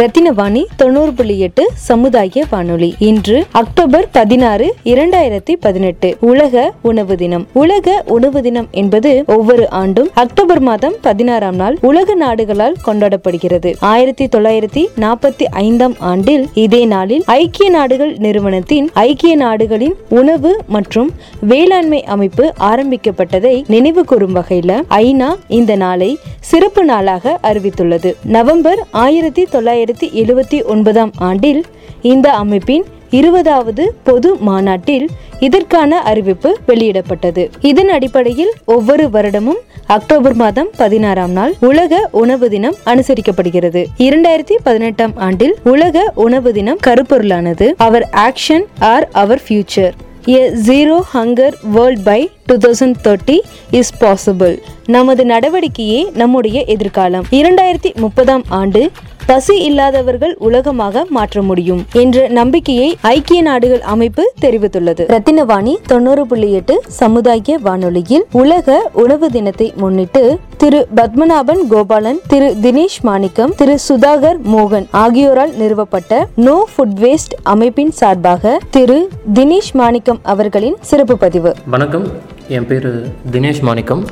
ரத்தினவாணி 0.00 0.64
தொண்ணூறு 0.76 1.12
புள்ளி 1.12 1.38
எட்டு 1.38 1.62
சமுதாய 1.74 2.44
வானொலி. 2.50 2.94
இன்று 2.98 3.44
அக்டோபர் 3.52 4.08
பதினாறு 4.12 4.74
இரண்டாயிரத்தி 4.84 5.52
பதினெட்டு. 5.60 6.16
உலக 6.20 6.72
உணவு 6.82 7.16
தினம். 7.16 7.46
உலக 7.52 8.04
உணவு 8.06 8.42
தினம் 8.42 8.68
என்பது 8.70 9.24
ஒவ்வொரு 9.26 9.70
ஆண்டும் 9.70 10.10
அக்டோபர் 10.14 10.60
மாதம் 10.60 10.94
பதினாறாம் 11.00 11.56
நாள் 11.56 11.78
உலக 11.80 12.14
நாடுகளால் 12.14 12.76
கொண்டாடப்படுகிறது. 12.86 13.76
ஆயிரத்தி 13.78 14.26
தொள்ளாயிரத்தி 14.26 14.86
நாற்பத்தி 14.96 15.44
ஐந்தாம் 15.44 15.96
ஆண்டில் 15.98 16.46
இதே 16.54 16.84
நாளில் 16.84 17.24
ஐக்கிய 17.26 17.70
நாடுகள் 17.70 18.14
நிறுவனத்தின் 18.18 18.90
ஐக்கிய 18.94 19.36
நாடுகளின் 19.36 19.96
உணவு 20.08 20.60
மற்றும் 20.66 21.10
வேளாண்மை 21.40 22.02
அமைப்பு 22.04 22.52
ஆரம்பிக்கப்பட்டதை 22.58 23.64
நினைவு 23.66 24.04
கூறும் 24.04 24.36
வகையில 24.36 24.80
ஐநா 24.88 25.34
இந்த 25.48 25.76
நாளை 25.76 26.18
சிறப்பு 26.50 26.84
நாளாக 26.84 27.38
அறிவித்துள்ளது. 27.42 28.10
நவம்பர் 28.22 28.80
ஆயிரத்தி 28.90 29.42
தொள்ளாயிரத்தி 29.52 30.06
எழுபத்தி 30.22 30.64
ஒன்பதாம் 30.64 31.12
ஆண்டில் 31.18 31.64
இந்த 32.02 32.32
அமைப்பின் 32.32 32.84
இருபதாவது 33.10 33.94
பொது 34.02 34.36
மாநாட்டில் 34.36 35.06
இதற்கான 35.40 35.98
அறிவிப்பு 35.98 36.58
வெளியிடப்பட்டது. 36.66 37.50
இதன் 37.60 37.88
அடிப்படையில் 37.88 38.52
ஒவ்வொரு 38.64 39.08
வருடமும் 39.12 39.60
அக்டோபர் 39.86 40.34
மாதம் 40.34 40.70
பதினாறாம் 40.76 41.30
நாள் 41.30 41.54
உலக 41.60 42.08
உணவு 42.12 42.48
தினம் 42.50 42.74
அனுசரிக்கப்படுகிறது. 42.86 43.84
இரண்டாயிரத்தி 43.98 44.56
பதினெட்டாம் 44.62 45.16
ஆண்டில் 45.16 45.56
உலக 45.64 46.12
உணவு 46.14 46.52
தினம் 46.52 46.78
கருப்பொருளானது. 46.86 47.72
Our 47.76 48.08
action 48.16 48.64
are 48.78 49.08
our 49.12 49.40
future. 49.48 49.92
A 50.30 50.40
zero 50.66 50.94
hunger 51.14 51.54
world 51.62 52.02
by 52.02 52.30
two 52.46 52.54
thousand 52.56 52.94
thirty 53.04 53.36
is 53.70 53.92
possible 54.00 54.58
நமது 54.86 55.24
நடவடிக்கையே 55.24 56.00
நம்முடைய 56.14 56.64
எதிர்காலம். 56.64 57.26
இரண்டாயிரத்தி 57.30 57.94
முப்பதாம் 57.94 58.44
ஆண்டு 58.48 58.90
பசி 59.28 59.54
இல்லாதவர்கள் 59.68 60.34
உலகமாக 60.46 61.02
மாற்ற 61.16 61.42
முடியும் 61.48 61.80
என்ற 62.02 62.18
நம்பிக்கையை 62.36 62.86
ஐக்கிய 63.10 63.40
நாடுகள் 63.48 63.82
அமைப்பு 63.94 64.22
தெரிவித்துள்ளது. 64.42 65.02
ரத்தினவாணி 65.14 65.74
தொண்ணூறு 65.90 66.22
புள்ளி 66.26 66.48
எட்டு 66.58 66.74
சமுதாய 67.00 67.58
வானொலியில் 67.66 68.24
உலக 68.42 68.76
உணவு 69.02 69.28
தினத்தை 69.36 69.66
முன்னிட்டு 69.82 70.22
திரு 70.62 70.80
பத்மநாபன் 71.00 71.62
கோபாலன் 71.72 72.20
திரு 72.32 72.48
தினேஷ் 72.64 72.98
மாணிக்கம் 73.08 73.52
திரு 73.60 73.74
சுதாகர் 73.88 74.40
மோகன் 74.54 74.88
ஆகியோரால் 75.02 75.54
நிறுவப்பட்ட 75.60 76.22
நோ 76.46 76.56
ஃபுட் 76.72 76.96
வேஸ்ட் 77.04 77.36
அமைப்பின் 77.54 77.92
சார்பாக 78.00 78.56
திரு 78.78 78.98
தினேஷ் 79.40 79.72
மாணிக்கம் 79.82 80.22
அவர்களின் 80.34 80.78
சிறப்பு 80.92 81.16
பதிவு. 81.26 81.52
வணக்கம். 81.76 82.08
என் 82.56 82.68
பேர் 82.72 82.90
Dinesh 83.36 83.64
Manickam. 83.70 84.04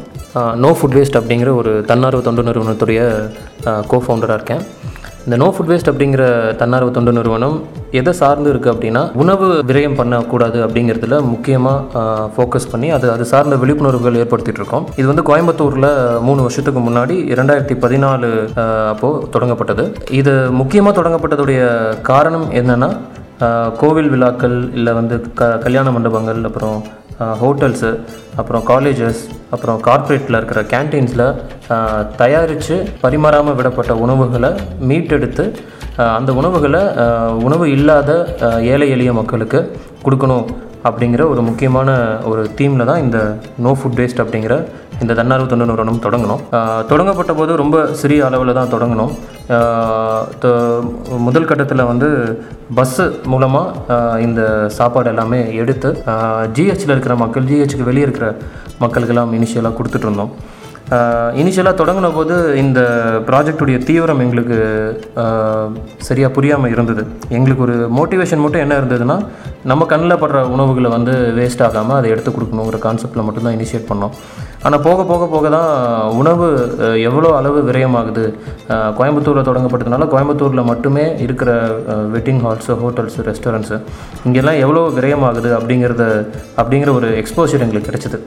No 0.62 0.70
food 0.78 0.96
waste 0.96 1.20
அப்படிங்கிற 1.20 1.50
ஒரு 1.60 1.74
தன்னார்வ 1.90 2.20
தொண்டு 2.26 2.42
நிறுவனத்துடைய 2.48 3.02
கோ 3.90 3.98
ஃபவுண்டராக 4.06 4.38
இருக்கேன். 4.40 4.64
இந்த 5.26 5.36
நோ 5.42 5.46
ஃபுட் 5.54 5.70
வேஸ்ட் 5.70 5.88
அப்படிங்கிற 5.90 6.24
தன்னார்வ 6.58 6.90
தொண்டு 6.96 7.12
நிறுவனம் 7.16 7.54
எதை 7.98 8.12
சார்ந்து 8.18 8.50
இருக்குது 8.52 8.72
அப்படின்னா 8.72 9.02
உணவு 9.22 9.46
விரயம் 9.68 9.96
பண்ணக்கூடாது 10.00 10.58
அப்படிங்கிறதுல 10.66 11.16
முக்கியமாக 11.30 12.04
ஃபோக்கஸ் 12.34 12.68
பண்ணி 12.72 12.88
அது 12.96 13.06
அது 13.14 13.24
சார்ந்த 13.32 13.56
விழிப்புணர்வுகள் 13.62 14.20
ஏற்படுத்திகிட்டு 14.22 14.62
இருக்கோம். 14.62 14.86
இது 15.00 15.06
வந்து 15.10 15.26
கோயம்புத்தூரில் 15.30 15.88
மூணு 16.28 16.40
வருஷத்துக்கு 16.46 16.82
முன்னாடி 16.88 17.16
இரண்டாயிரத்தி 17.34 17.76
பதினாலு 17.86 18.30
அப்போது 18.92 19.26
தொடங்கப்பட்டது. 19.36 19.86
இது 20.20 20.34
முக்கியமாக 20.60 20.96
தொடங்கப்பட்டதுடைய 21.00 21.60
காரணம் 22.10 22.48
என்னென்னா 22.62 22.90
கோவில் 23.80 24.12
விழாக்கள் 24.12 24.56
இல்லை 24.74 24.92
வந்து 24.94 25.16
க 25.38 25.48
கல்யாண 25.64 25.90
மண்டபங்கள் 25.90 26.40
அப்புறம் 26.44 26.76
ஹோட்டல்ஸு 27.42 27.90
அப்புறம் 28.40 28.62
காலேஜஸ் 28.70 29.20
அப்புறம் 29.54 29.78
கார்ப்பரேட்டில் 29.86 30.38
இருக்கிற 30.38 30.60
கேன்டீன்ஸில் 30.72 31.26
தயாரித்து 32.22 32.76
பரிமாறாமல் 33.04 33.56
விடப்பட்ட 33.58 33.92
உணவுகளை 34.04 34.50
மீட்டெடுத்து 34.90 35.44
அந்த 36.18 36.30
உணவுகளை 36.40 36.82
உணவு 37.46 37.66
இல்லாத 37.76 38.10
ஏழை 38.72 38.88
எளிய 38.96 39.12
மக்களுக்கு 39.12 39.60
கொடுக்கணும். 40.04 40.46
அப்படிங்கிற 40.88 41.22
ஒரு 41.32 41.42
முக்கியமான 41.42 41.90
ஒரு 42.30 42.42
தீமில் 42.58 42.88
தான் 42.90 43.02
இந்த 43.04 43.18
நோ 43.64 43.72
ஃபுட் 43.78 43.98
வேஸ்ட் 44.00 44.22
அப்படிங்கிற 44.24 44.56
இந்த 45.02 45.14
தன்னார்வ 45.14 45.46
தொண்டு 45.46 45.68
நிறுவனம் 45.70 46.04
தொடங்கணும் 46.04 46.42
தொடங்கப்பட்ட 46.90 47.32
போது 47.34 47.56
ரொம்ப 47.56 47.78
சிறிய 48.00 48.20
அளவில் 48.28 48.58
தான் 48.58 48.72
தொடங்கணும். 48.74 49.12
முதல் 51.26 51.48
கட்டத்தில் 51.50 51.88
வந்து 51.90 52.08
பஸ்ஸு 52.78 53.04
மூலமாக 53.26 53.98
இந்த 54.26 54.42
சாப்பாடு 54.78 55.10
எல்லாமே 55.12 55.40
எடுத்து 55.62 55.90
ஜிஹெச்சில் 56.56 56.94
இருக்கிற 56.94 57.16
மக்கள் 57.24 57.48
ஜிஹெச்சுக்கு 57.50 57.88
வெளியே 57.90 58.06
இருக்கிற 58.08 58.28
மக்களுக்கெல்லாம் 58.84 59.34
இனிஷியலாக 59.38 59.76
கொடுத்துட்ருந்தோம் 59.78 60.32
இனிஷியலாக 61.40 61.74
தொடங்கின 61.78 62.08
போது 62.16 62.34
இந்த 62.62 62.80
ப்ராஜெக்டுடைய 63.28 63.76
தீவிரம் 63.88 64.20
எங்களுக்கு 64.24 64.56
சரியாக 66.08 66.30
புரியாமல் 66.36 66.72
இருந்தது. 66.74 67.02
எங்களுக்கு 67.36 67.64
ஒரு 67.66 67.76
மோட்டிவேஷன் 67.98 68.42
மட்டும் 68.44 68.62
என்ன 68.64 68.74
இருந்ததுன்னா 68.80 69.16
நம்ம 69.70 69.86
கண்ணில் 69.92 70.20
படுற 70.22 70.40
உணவுகளை 70.54 70.90
வந்து 70.96 71.14
வேஸ்ட் 71.38 71.64
ஆகாமல் 71.66 71.98
அதை 71.98 72.10
எடுத்து 72.14 72.30
கொடுக்கணுங்கிற 72.36 72.80
கான்செப்டில் 72.86 73.26
மட்டும்தான் 73.28 73.56
இனிஷியேட் 73.58 73.90
பண்ணோம். 73.90 74.14
ஆனால் 74.66 74.84
போக 74.86 75.00
போக 75.10 75.26
போக 75.34 75.46
தான் 75.56 75.70
உணவு 76.20 76.46
எவ்வளோ 77.08 77.28
அளவு 77.40 77.58
விரயமாகுது. 77.70 78.24
கோயம்புத்தூரில் 78.98 79.48
தொடங்கப்பட்டதுனால 79.50 80.08
கோயம்புத்தூரில் 80.14 80.68
மட்டுமே 80.72 81.06
இருக்கிற 81.26 81.50
வெட்டிங் 82.16 82.42
ஹால்ஸு 82.46 82.74
ஹோட்டல்ஸு 82.84 83.28
ரெஸ்டாரண்ட்ஸு 83.30 83.78
இங்கெல்லாம் 84.28 84.60
எவ்வளோ 84.66 84.84
விரயமாகுது 84.98 85.50
அப்படிங்கிறத 85.60 86.04
அப்படிங்கிற 86.60 86.92
ஒரு 87.00 87.10
எக்ஸ்போஷர் 87.22 87.64
எங்களுக்கு 87.66 87.90
கிடைச்சிது. 87.90 88.20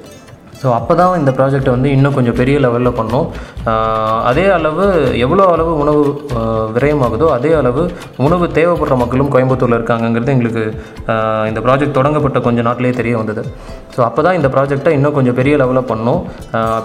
ஸோ 0.61 0.67
அப்போ 0.77 0.93
தான் 0.99 1.19
இந்த 1.19 1.31
ப்ராஜெக்டை 1.37 1.71
வந்து 1.75 1.89
இன்னும் 1.95 2.15
கொஞ்சம் 2.17 2.37
பெரிய 2.39 2.55
லெவலில் 2.63 2.97
பண்ணோம். 2.99 3.27
அதே 4.29 4.45
அளவு 4.55 4.85
எவ்வளோ 5.25 5.43
அளவு 5.53 5.71
உணவு 5.83 6.01
விரயமாகுதோ 6.75 7.27
அதே 7.35 7.51
அளவு 7.59 7.83
உணவு 8.25 8.45
தேவைப்படுற 8.57 8.95
மக்களும் 9.03 9.31
கோயம்புத்தூரில் 9.33 9.77
இருக்காங்கங்கிறது 9.79 10.33
எங்களுக்கு 10.35 10.63
இந்த 11.51 11.61
ப்ராஜெக்ட் 11.67 11.97
தொடங்கப்பட்ட 11.99 12.41
கொஞ்சம் 12.47 12.67
நாட்டிலே 12.69 12.93
தெரிய 12.99 13.15
வந்தது. 13.21 13.43
ஸோ 13.95 14.01
அப்போ 14.07 14.21
தான் 14.27 14.37
இந்த 14.39 14.49
ப்ராஜெக்டை 14.55 14.91
இன்னும் 14.97 15.15
கொஞ்சம் 15.19 15.37
பெரிய 15.39 15.55
லெவலில் 15.61 15.89
பண்ணோம். 15.93 16.21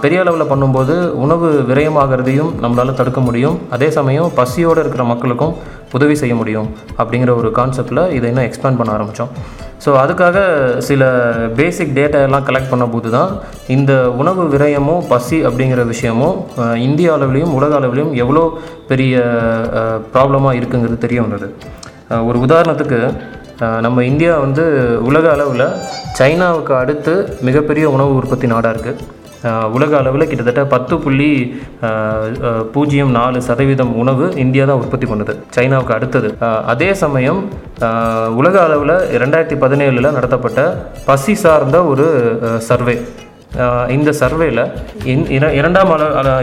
பெரிய 0.05 0.21
லெவலில் 0.27 0.51
பண்ணும்போது 0.53 0.95
உணவு 1.25 1.49
விரயமாகிறதையும் 1.71 2.53
நம்மளால் 2.63 2.97
தடுக்க 3.01 3.21
முடியும். 3.27 3.57
அதே 3.77 3.89
சமயம் 3.99 4.31
பசியோடு 4.41 4.81
இருக்கிற 4.85 5.05
மக்களுக்கும் 5.13 5.55
உதவி 5.97 6.17
செய்ய 6.23 6.33
முடியும் 6.41 6.69
அப்படிங்கிற 7.01 7.33
ஒரு 7.41 7.51
கான்செப்டில் 7.61 8.03
இதை 8.17 8.29
இன்னும் 8.31 8.47
எக்ஸ்பேண்ட் 8.49 8.79
பண்ண 8.81 8.91
ஆரம்பித்தோம் 8.97 9.31
ஸோ 9.83 9.89
அதுக்காக 10.03 10.37
சில 10.87 11.03
பேசிக் 11.57 11.95
டேட்டா 11.97 12.19
எல்லாம் 12.27 12.45
கலெக்ட் 12.47 12.71
பண்ண 12.73 12.85
போது 12.93 13.09
தான். 13.15 13.31
இந்த 13.75 13.91
உணவு 14.21 14.43
விரயமும் 14.53 15.03
பசி 15.11 15.37
அப்படிங்கிற 15.47 15.81
விஷயமும் 15.93 16.37
இந்திய 16.87 17.09
அளவுலேயும் 17.15 17.55
உலக 17.57 17.73
அளவுலேயும் 17.79 18.13
எவ்வளோ 18.23 18.43
பெரிய 18.91 19.15
ப்ராப்ளமாக 20.13 20.57
இருக்குங்கிறது 20.59 20.99
தெரிய 21.05 21.21
வந்தது. 21.25 21.49
ஒரு 22.29 22.39
உதாரணத்துக்கு 22.45 22.99
நம்ம 23.85 23.97
இந்தியா 24.11 24.33
வந்து 24.45 24.63
உலக 25.09 25.25
அளவில் 25.35 25.67
சைனாவுக்கு 26.19 26.73
அடுத்து 26.81 27.13
மிகப்பெரிய 27.47 27.85
உணவு 27.95 28.11
உற்பத்தி 28.21 28.47
நாடாக 28.53 28.73
இருக்குது 28.75 29.03
உலக 29.75 29.91
அளவில் 30.01 30.27
கிட்டத்தட்ட 30.29 30.61
பத்து 30.73 30.93
புள்ளி 31.03 31.29
பூஜ்ஜியம் 32.75 33.11
நாலு 33.17 33.39
சதவீதம் 33.47 33.93
உணவு 34.01 34.25
இந்தியா 34.43 34.63
தான் 34.69 34.81
உற்பத்தி 34.83 35.07
பண்ணுது. 35.11 35.33
சைனாவுக்கு 35.55 35.95
அடுத்தது. 35.97 36.29
அதே 36.73 36.89
சமயம் 37.03 37.41
உலக 38.41 38.55
அளவில் 38.67 38.95
ரெண்டாயிரத்தி 39.23 39.57
பதினேழில் 39.65 40.15
நடத்தப்பட்ட 40.17 40.61
பசி 41.09 41.35
சார்ந்த 41.43 41.79
ஒரு 41.91 42.07
சர்வே. 42.69 42.95
இந்த 43.95 44.09
சர்வேல 44.21 44.61
இரண்டாம் 45.59 45.91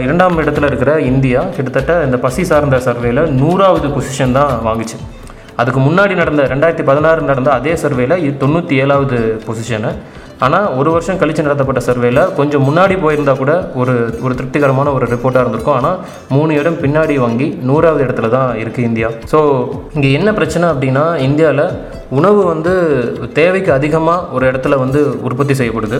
இரண்டாம் 0.05 0.39
இடத்துல 0.43 0.69
இருக்கிற 0.71 0.93
இந்தியா 1.11 1.41
கிட்டத்தட்ட 1.55 1.97
இந்த 2.07 2.17
பசி 2.25 2.43
சார்ந்த 2.51 2.79
சர்வேல 2.87 3.25
நூறாவது 3.41 3.89
பொசிஷன் 3.95 4.37
தான் 4.39 4.53
வாங்குச்சு. 4.67 4.97
அதுக்கு 5.61 5.79
முன்னாடி 5.87 6.13
நடந்த 6.21 6.43
ரெண்டாயிரத்தி 6.53 6.85
பதினாறு 6.89 7.21
நடந்த 7.31 7.49
அதே 7.57 7.73
சர்வேல 7.81 8.15
தொண்ணூற்றி 8.43 8.75
ஏழாவது 8.83 9.17
பொசிஷனு 9.47 9.91
ஆனால் 10.45 10.67
ஒரு 10.79 10.89
வருஷம் 10.93 11.19
கழித்து 11.21 11.45
நடத்தப்பட்ட 11.45 11.81
சர்வேயில் 11.87 12.21
கொஞ்சம் 12.39 12.65
முன்னாடி 12.67 12.95
போயிருந்தால் 13.03 13.39
கூட 13.41 13.53
ஒரு 13.81 13.93
ஒரு 14.25 14.33
திருப்திகரமான 14.39 14.91
ஒரு 14.97 15.05
ரிப்போர்ட்டாக 15.13 15.43
இருந்திருக்கும். 15.43 15.77
ஆனால் 15.79 15.97
மூணு 16.35 16.51
இடம் 16.61 16.79
பின்னாடி 16.83 17.15
வாங்கி 17.25 17.47
நூறாவது 17.69 18.03
இடத்துல 18.05 18.29
தான் 18.37 18.49
இருக்குது 18.63 18.87
இந்தியா. 18.89 19.09
ஸோ 19.31 19.39
இங்கே 19.95 20.11
என்ன 20.19 20.33
பிரச்சனை 20.39 20.67
அப்படின்னா 20.73 21.05
இந்தியாவில் 21.27 21.65
உணவு 22.19 22.41
வந்து 22.53 22.73
தேவைக்கு 23.39 23.71
அதிகமாக 23.77 24.27
ஒரு 24.37 24.45
இடத்துல 24.51 24.77
வந்து 24.83 25.01
உற்பத்தி 25.29 25.55
செய்யப்படுது. 25.61 25.99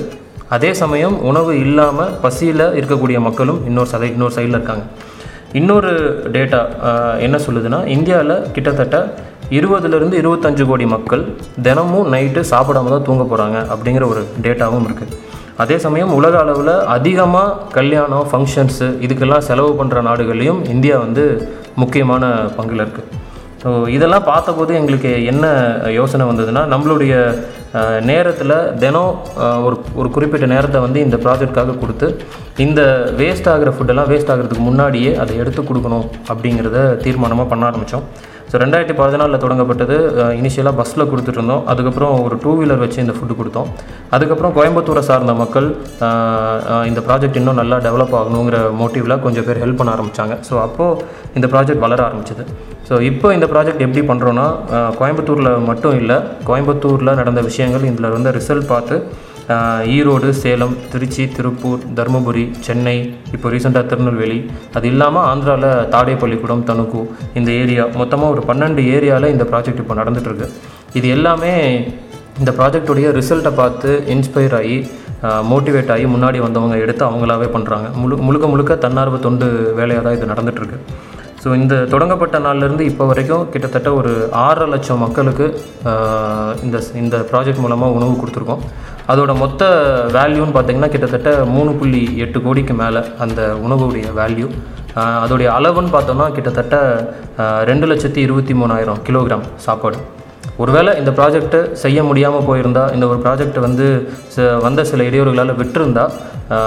அதே 0.56 0.72
சமயம் 0.84 1.16
உணவு 1.30 1.52
இல்லாமல் 1.66 2.16
பசியில் 2.24 2.66
இருக்கக்கூடிய 2.80 3.20
மக்களும் 3.28 3.62
இன்னொரு 3.70 3.92
சதை 3.94 4.10
இன்னொரு 4.16 4.36
சைடில் 4.38 4.58
இருக்காங்க. 4.60 4.86
இன்னொரு 5.60 5.92
டேட்டா 6.36 6.60
என்ன 7.26 7.38
சொல்லுதுன்னா 7.46 7.80
இந்தியாவில் 7.96 8.36
கிட்டத்தட்ட 8.54 8.98
இருபதுலேருந்து 9.56 10.20
இருபத்தஞ்சு 10.20 10.64
கோடி 10.66 10.86
மக்கள் 10.88 11.24
தினமும் 11.64 12.10
நைட்டு 12.14 12.42
சாப்பிடாம 12.50 12.90
தான் 12.90 13.06
தூங்க 13.06 13.24
போகிறாங்க 13.26 13.58
அப்படிங்கிற 13.74 14.06
ஒரு 14.06 14.22
டேட்டாவும் 14.44 14.86
இருக்குது 14.86 15.18
அதே 15.58 15.76
சமயம் 15.78 16.14
உலக 16.14 16.36
அளவில் 16.40 16.76
அதிகமாக 16.94 17.58
கல்யாணம் 17.74 18.30
ஃபங்க்ஷன்ஸு 18.30 18.88
இதுக்கெல்லாம் 19.06 19.48
செலவு 19.48 19.74
பண்ணுற 19.80 20.02
நாடுகள்லேயும் 20.02 20.62
இந்தியா 20.70 20.96
வந்து 21.00 21.26
முக்கியமான 21.76 22.24
பங்கில் 22.58 22.84
இருக்குது 22.86 23.10
ஸோ 23.64 23.72
இதெல்லாம் 23.88 24.26
பார்த்தபோது 24.26 24.72
எங்களுக்கு 24.76 25.12
என்ன 25.26 25.46
யோசனை 25.94 26.24
வந்ததுன்னா 26.28 26.64
நம்மளுடைய 26.68 27.14
நேரத்தில் 28.08 28.56
தினம் 28.80 29.14
ஒரு 29.66 29.76
ஒரு 29.96 30.10
குறிப்பிட்ட 30.10 30.46
நேரத்தை 30.46 30.80
வந்து 30.82 31.00
இந்த 31.00 31.18
ப்ராஜெக்ட்காக 31.18 31.78
கொடுத்து 31.78 32.08
இந்த 32.58 32.82
வேஸ்ட் 33.18 33.50
ஆகிற 33.50 33.70
ஃபுட்டெல்லாம் 33.72 34.10
வேஸ்ட் 34.12 34.32
ஆகிறதுக்கு 34.32 34.66
முன்னாடியே 34.66 35.12
அதை 35.16 35.34
எடுத்து 35.38 35.62
கொடுக்கணும் 35.62 36.06
அப்படிங்கிறத 36.30 36.82
தீர்மானமாக 37.04 37.48
பண்ண 37.50 37.66
ஆரம்பித்தோம் 37.66 38.06
ஸோ 38.54 38.60
ரெண்டாயிரத்தி 38.62 38.96
பதினாலில் 38.98 39.42
தொடங்கப்பட்டது 39.44 39.96
இனிஷியலாக 40.40 40.76
பஸ்ஸில் 40.80 41.04
கொடுத்துட்ருந்தோம் 41.12 41.62
அதுக்கப்புறம் 41.72 42.12
ஒரு 42.26 42.36
டூ 42.44 42.52
வீலர் 42.58 42.82
வச்சு 42.84 43.00
இந்த 43.04 43.14
ஃபுட்டு 43.18 43.38
கொடுத்தோம். 43.40 43.70
அதுக்கப்புறம் 44.16 44.54
கோயம்புத்தூரை 44.58 45.02
சார்ந்த 45.08 45.34
மக்கள் 45.40 45.68
இந்த 46.90 47.02
ப்ராஜெக்ட் 47.08 47.40
இன்னும் 47.42 47.60
நல்லா 47.62 47.78
டெவலப் 47.86 48.14
ஆகணுங்கிற 48.20 48.60
மோட்டிவில் 48.82 49.16
கொஞ்சம் 49.26 49.48
பேர் 49.48 49.62
ஹெல்ப் 49.64 49.80
பண்ண 49.80 49.96
ஆரம்பித்தாங்க 49.96 50.38
ஸோ 50.50 50.54
அப்போது 50.66 51.02
இந்த 51.38 51.50
ப்ராஜெக்ட் 51.54 51.84
வளர 51.86 52.00
ஆரம்பிச்சது. 52.10 52.46
ஸோ 52.90 53.02
இப்போ 53.10 53.34
இந்த 53.38 53.48
ப்ராஜெக்ட் 53.54 53.84
எப்படி 53.88 54.04
பண்ணுறோன்னா 54.12 54.46
கோயம்புத்தூரில் 55.02 55.52
மட்டும் 55.72 55.98
இல்லை 56.04 56.20
கோயம்புத்தூரில் 56.52 57.18
நடந்த 57.22 57.44
விஷயங்கள் 57.50 57.88
இதில் 57.92 58.14
வந்து 58.18 58.36
ரிசல்ட் 58.40 58.72
பார்த்து 58.74 58.98
ஈரோடு 59.96 60.28
சேலம் 60.42 60.76
திருச்சி 60.92 61.24
திருப்பூர் 61.38 61.82
தருமபுரி 61.98 62.44
சென்னை 62.68 62.96
இப்போ 63.36 63.48
ரீசெண்டாக 63.54 63.86
திருநெல்வேலி. 63.92 64.40
அது 64.78 64.88
இல்லாமல் 64.94 65.26
ஆந்திராவில் 65.30 65.70
தாடேப்பள்ளிக்கூடம் 65.94 66.66
தணுக்கு 66.70 67.02
இந்த 67.40 67.50
ஏரியா. 67.62 67.86
மொத்தமாக 68.02 68.34
ஒரு 68.36 68.44
பன்னெண்டு 68.50 68.84
ஏரியாவில் 68.96 69.34
இந்த 69.36 69.48
ப்ராஜெக்ட் 69.52 69.84
இப்போ 69.84 69.98
நடந்துகிட்ருக்கு 70.02 70.50
இது 71.00 71.08
எல்லாமே 71.18 71.54
இந்த 72.42 72.52
ப்ராஜெக்டுடைய 72.60 73.08
ரிசல்ட்டை 73.20 73.54
பார்த்து 73.62 73.90
இன்ஸ்பயர் 74.16 74.56
ஆகி 74.60 74.78
மோட்டிவேட் 75.50 75.92
ஆகி 75.96 76.06
முன்னாடி 76.14 76.38
வந்தவங்க 76.46 76.78
எடுத்து 76.86 77.04
அவங்களாவே 77.10 77.50
பண்ணுறாங்க 77.56 77.90
முழு 78.02 78.16
முழுக்க 78.28 78.46
முழுக்க 78.54 78.76
தன்னார்வ 78.86 79.20
தொண்டு 79.26 79.48
வேலையாக 79.80 80.04
தான் 80.06 80.18
இது 80.18 80.32
நடந்துகிட்ருக்கு 80.32 80.80
ஸோ 81.44 81.50
இந்த 81.62 81.76
தொடங்கப்பட்ட 81.92 82.38
நாள்லேருந்து 82.46 82.84
இப்போ 82.90 83.04
வரைக்கும் 83.10 83.46
கிட்டத்தட்ட 83.54 83.90
ஒரு 84.00 84.12
ஆறரை 84.44 84.68
லட்சம் 84.74 85.02
மக்களுக்கு 85.06 85.46
இந்த 86.66 86.78
இந்த 87.02 87.18
ப்ராஜெக்ட் 87.32 87.64
மூலமாக 87.66 87.96
உணவு 87.98 88.14
கொடுத்துருக்கோம். 88.22 88.64
அதோட 89.08 89.38
மொத்த 89.38 89.62
வேல்யூன்னு 90.14 90.54
பார்த்தீங்கன்னா 90.54 90.90
கிட்டத்தட்ட 90.90 91.46
மூணு 91.46 91.72
புள்ளி 91.74 92.18
எட்டு 92.18 92.42
கோடிக்கு 92.42 92.74
மேலே 92.74 93.02
அந்த 93.20 93.42
உணவுடைய 93.64 94.06
வேல்யூ 94.16 94.48
அதோடைய 95.22 95.48
அளவுன்னு 95.50 95.92
பார்த்தோம்னா 95.92 96.32
கிட்டத்தட்ட 96.32 96.76
ரெண்டு 97.64 97.88
லட்சத்தி 97.88 98.18
இருபத்தி 98.18 98.54
மூணாயிரம் 98.54 99.00
கிலோகிராம் 99.08 99.46
சாப்பாடு. 99.58 99.98
ஒருவேளை 100.58 100.98
இந்த 100.98 101.12
ப்ராஜெக்ட்டு 101.12 101.74
செய்ய 101.74 102.04
முடியாமல் 102.04 102.46
போயிருந்தால் 102.46 102.94
இந்த 102.94 103.08
ஒரு 103.08 103.20
ப்ராஜெக்ட் 103.24 103.60
வந்து 103.60 103.86
ச- 104.30 104.60
வந்த 104.62 104.84
சில 104.84 105.04
இடையூறுகளால் 105.04 105.56
விட்டுருந்தா 105.56 106.04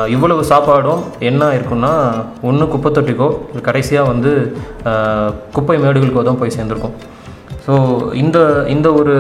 இவ்வளவு 0.07 0.43
சாப்பாடும் 0.43 1.01
என்ன 1.21 1.51
இருக்குன்னா 1.53 1.93
ஒன்று 2.43 2.69
குப்பை 2.69 2.91
தொட்டிக்கோ 2.93 3.29
கடைசியாக 3.63 4.09
வந்து 4.09 4.33
குப்பை 5.53 5.79
மேடுகளுக்கோ 5.79 6.23
தான் 6.23 6.39
போய் 6.39 6.57
சேர்ந்துருக்கும். 6.57 6.97
ஸோ 7.67 7.75
இந்த 8.23 8.39
இந்த 8.75 8.89
ஒரு 9.01 9.15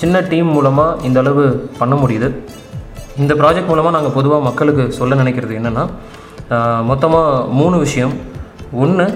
சின்ன 0.00 0.16
டீம் 0.30 0.48
மூலமாக 0.56 1.04
இந்த 1.08 1.18
அளவு 1.24 1.44
பண்ண 1.78 1.94
முடியுது. 2.02 2.28
இந்த 3.22 3.32
ப்ராஜெக்ட் 3.42 3.70
மூலமாக 3.72 3.94
நாங்கள் 3.96 4.16
பொதுவாக 4.16 4.46
மக்களுக்கு 4.48 4.84
சொல்ல 4.98 5.22
நினைக்கிறது 5.22 5.54
என்னென்னா 5.60 5.84
மொத்தமாக 6.90 7.46
மூணு 7.60 7.76
விஷயம். 7.84 8.12
ஒன்று 8.84 9.06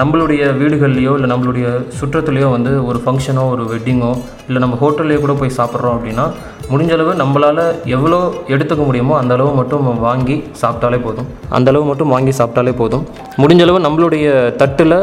நம்மளுடைய 0.00 0.42
வீடுகள்லையோ 0.60 1.12
இல்லை 1.16 1.28
நம்மளுடைய 1.32 1.66
சுற்றத்துலேயோ 1.98 2.48
வந்து 2.54 2.70
ஒரு 2.88 2.98
ஃபங்க்ஷனோ 3.04 3.42
ஒரு 3.52 3.64
வெட்டிங்கோ 3.72 4.10
இல்லை 4.46 4.60
நம்ம 4.64 4.78
ஹோட்டல்லையோ 4.80 5.18
கூட 5.24 5.34
போய் 5.40 5.54
சாப்பிட்றோம் 5.58 5.94
அப்படின்னா 5.96 6.24
முடிஞ்சளவு 6.72 7.12
நம்மளால் 7.20 7.62
எவ்வளோ 7.96 8.18
எடுத்துக்க 8.54 8.82
முடியுமோ 8.88 9.14
அந்த 9.20 9.32
அளவு 9.36 9.50
மட்டும் 9.60 9.84
நம்ம 9.88 10.02
வாங்கி 10.08 10.36
சாப்பிட்டாலே 10.62 10.98
போதும். 11.06 11.28
அந்த 11.56 11.70
அளவு 11.72 11.84
மட்டும் 11.90 12.12
வாங்கி 12.14 12.32
சாப்பிட்டாலே 12.40 12.72
போதும். 12.82 13.04
முடிஞ்ச 13.42 13.62
அளவு 13.66 13.84
நம்மளுடைய 13.86 14.26
தட்டில் 14.62 14.98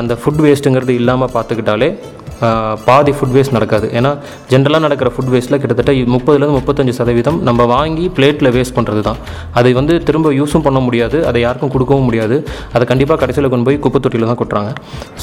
அந்த 0.00 0.14
ஃபுட் 0.20 0.42
வேஸ்ட்டுங்கிறது 0.46 0.94
இல்லாமல் 1.00 1.34
பார்த்துக்கிட்டாலே 1.36 1.90
பாதி 2.88 3.12
ஃபுட் 3.16 3.34
வேஸ்ட் 3.36 3.54
நடக்காது. 3.56 3.86
ஏன்னா 3.98 4.10
ஜென்ரலாக 4.52 4.82
நடக்கிற 4.86 5.08
ஃபுட் 5.14 5.30
வேஸ்ட்டில் 5.34 5.60
கிட்டத்தட்ட 5.62 5.92
முப்பதுலேருந்து 6.14 6.56
முப்பத்தஞ்சு 6.58 6.94
சதவீதம் 6.98 7.38
நம்ம 7.48 7.66
வாங்கி 7.74 8.04
பிளேட்டில் 8.16 8.50
வேஸ்ட் 8.56 8.76
பண்ணுறது 8.78 9.02
தான். 9.08 9.18
அதை 9.60 9.70
வந்து 9.78 9.94
திரும்ப 10.08 10.32
யூஸும் 10.40 10.64
பண்ண 10.66 10.80
முடியாது. 10.86 11.20
அதை 11.30 11.40
யாருக்கும் 11.46 11.72
கொடுக்கவும் 11.74 12.06
முடியாது. 12.08 12.36
அதை 12.74 12.84
கண்டிப்பாக 12.92 13.18
கடைசியில் 13.22 13.50
கொண்டு 13.54 13.66
போய் 13.68 13.80
குப்பை 13.86 14.00
தொட்டியில் 14.04 14.28
தான் 14.30 14.40
கொட்டுறாங்க. 14.42 14.72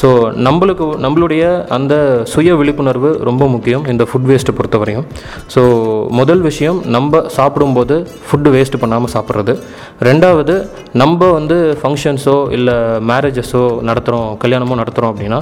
ஸோ 0.02 0.10
நம்மளுக்கு 0.48 0.88
நம்மளுடைய 1.06 1.44
அந்த 1.78 1.94
சுய 2.34 2.56
விழிப்புணர்வு 2.62 3.12
ரொம்ப 3.30 3.44
முக்கியம் 3.56 3.86
இந்த 3.94 4.04
ஃபுட் 4.10 4.28
வேஸ்ட்டை 4.32 4.56
பொறுத்தவரையும். 4.60 5.06
ஸோ 5.56 5.62
முதல் 6.20 6.44
விஷயம் 6.50 6.80
நம்ம 6.98 7.24
சாப்பிடும்போது 7.38 7.98
ஃபுட்டு 8.28 8.54
வேஸ்ட் 8.58 8.80
பண்ணாமல் 8.84 9.14
சாப்பிட்றது. 9.16 9.56
ரெண்டாவது 10.10 10.56
நம்ம 11.04 11.32
வந்து 11.38 11.58
ஃபங்க்ஷன்ஸோ 11.80 12.38
இல்லை 12.58 12.76
மேரேஜஸோ 13.10 13.64
நடத்துகிறோம் 13.90 14.30
கல்யாணமோ 14.44 14.80
நடத்துகிறோம் 14.84 15.12
அப்படின்னா 15.14 15.40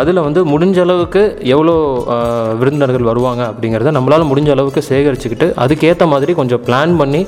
அதில் 0.00 0.24
வந்து 0.28 0.40
முடிஞ்ச 0.52 0.78
அளவுக்கு 0.90 1.22
எவ்வளோ 1.54 1.74
விருந்தினர்கள் 2.60 3.08
வருவாங்க 3.10 3.42
அப்படிங்கிறத 3.50 3.92
நம்மளால் 3.96 4.28
முடிஞ்ச 4.30 4.50
அளவுக்கு 4.56 4.82
சேகரிச்சுக்கிட்டு 4.90 5.48
அதுக்கேற்ற 5.64 6.06
மாதிரி 6.12 6.34
கொஞ்சம் 6.40 6.62
பிளான் 6.66 6.94
பண்ணி 7.00 7.22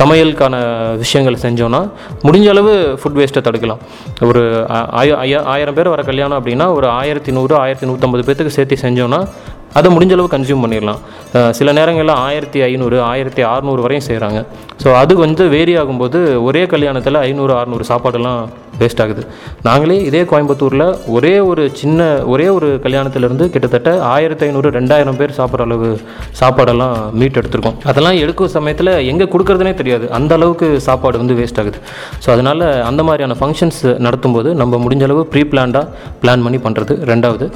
சமையலுக்கான 0.00 0.54
விஷயங்கள் 1.02 1.42
செஞ்சோன்னா 1.44 1.82
முடிஞ்ச 2.26 2.48
அளவு 2.54 2.72
ஃபுட் 3.00 3.18
வேஸ்ட்டை 3.20 3.42
தடுக்கலாம். 3.48 3.82
ஒரு 4.30 4.42
ஆயிரம் 5.54 5.78
பேர் 5.78 5.92
வர 5.94 6.02
கல்யாணம் 6.10 6.38
அப்படின்னா 6.40 6.68
ஒரு 6.78 6.88
ஆயிரத்தி 7.00 7.32
நூறு 7.38 7.56
ஆயிரத்தி 7.64 7.88
நூற்றம்பது 7.90 8.24
பேர்த்துக்கு 8.28 8.56
சேர்த்து 8.58 8.82
செஞ்சோன்னா 8.86 9.20
அதை 9.78 9.88
முடிஞ்ச 9.94 10.12
அளவு 10.16 10.28
கன்சியூம் 10.34 10.62
பண்ணிடலாம். 10.64 11.00
சில 11.58 11.72
நேரங்களில் 11.78 12.14
ஆயிரத்தி 12.26 12.58
ஐநூறு 12.68 12.96
ஆயிரத்தி 13.10 13.42
அறநூறு 13.52 13.80
வரையும் 13.84 14.06
செய்கிறாங்க 14.06 14.38
ஸோ 14.82 14.88
அது 15.02 15.14
வந்து 15.24 15.42
வேரி 15.56 15.74
ஆகும்போது 15.80 16.18
ஒரே 16.48 16.62
கல்யாணத்தில் 16.72 17.18
ஐநூறு 17.26 17.52
அறநூறு 17.58 17.84
சாப்பாடெல்லாம் 17.90 18.40
வேஸ்ட் 18.80 19.02
ஆகுது. 19.04 19.22
நாங்களே 19.68 19.96
இதே 20.08 20.22
கோயம்புத்தூரில் 20.32 20.86
ஒரே 21.16 21.34
ஒரு 21.50 21.62
சின்ன 21.80 22.08
ஒரே 22.32 22.46
ஒரு 22.56 22.68
கல்யாணத்துலேருந்து 22.84 23.46
கிட்டத்தட்ட 23.54 23.90
ஆயிரத்தி 24.14 24.44
ஐநூறு 24.48 24.68
ரெண்டாயிரம் 24.78 25.18
பேர் 25.20 25.36
சாப்பிட்ற 25.38 25.66
அளவு 25.68 25.88
சாப்பாடெல்லாம் 26.40 26.94
மீட் 27.20 27.38
எடுத்திருக்கோம். 27.40 27.76
அதெல்லாம் 27.92 28.18
எடுக்கும் 28.24 28.52
சமயத்தில் 28.56 28.92
எங்கே 29.12 29.28
கொடுக்குறதுனே 29.34 29.74
தெரியாது. 29.80 30.06
அந்த 30.18 30.32
அளவுக்கு 30.38 30.68
சாப்பாடு 30.88 31.22
வந்து 31.22 31.36
வேஸ்ட் 31.40 31.60
ஆகுது. 31.62 31.80
ஸோ 32.24 32.30
அதனால் 32.34 32.66
அந்த 32.90 33.02
மாதிரியான 33.08 33.36
ஃபங்க்ஷன்ஸ் 33.40 33.82
நடத்தும்போது 34.06 34.52
நம்ம 34.62 34.80
முடிஞ்ச 34.84 35.04
அளவு 35.08 35.24
ப்ரீ 35.32 35.44
பிளான்டாக 35.52 35.84
பிளான் 36.22 36.44
பண்ணி 36.46 36.60
பண்ணுறது 36.66 36.94
ரெண்டாவது. 37.12 37.46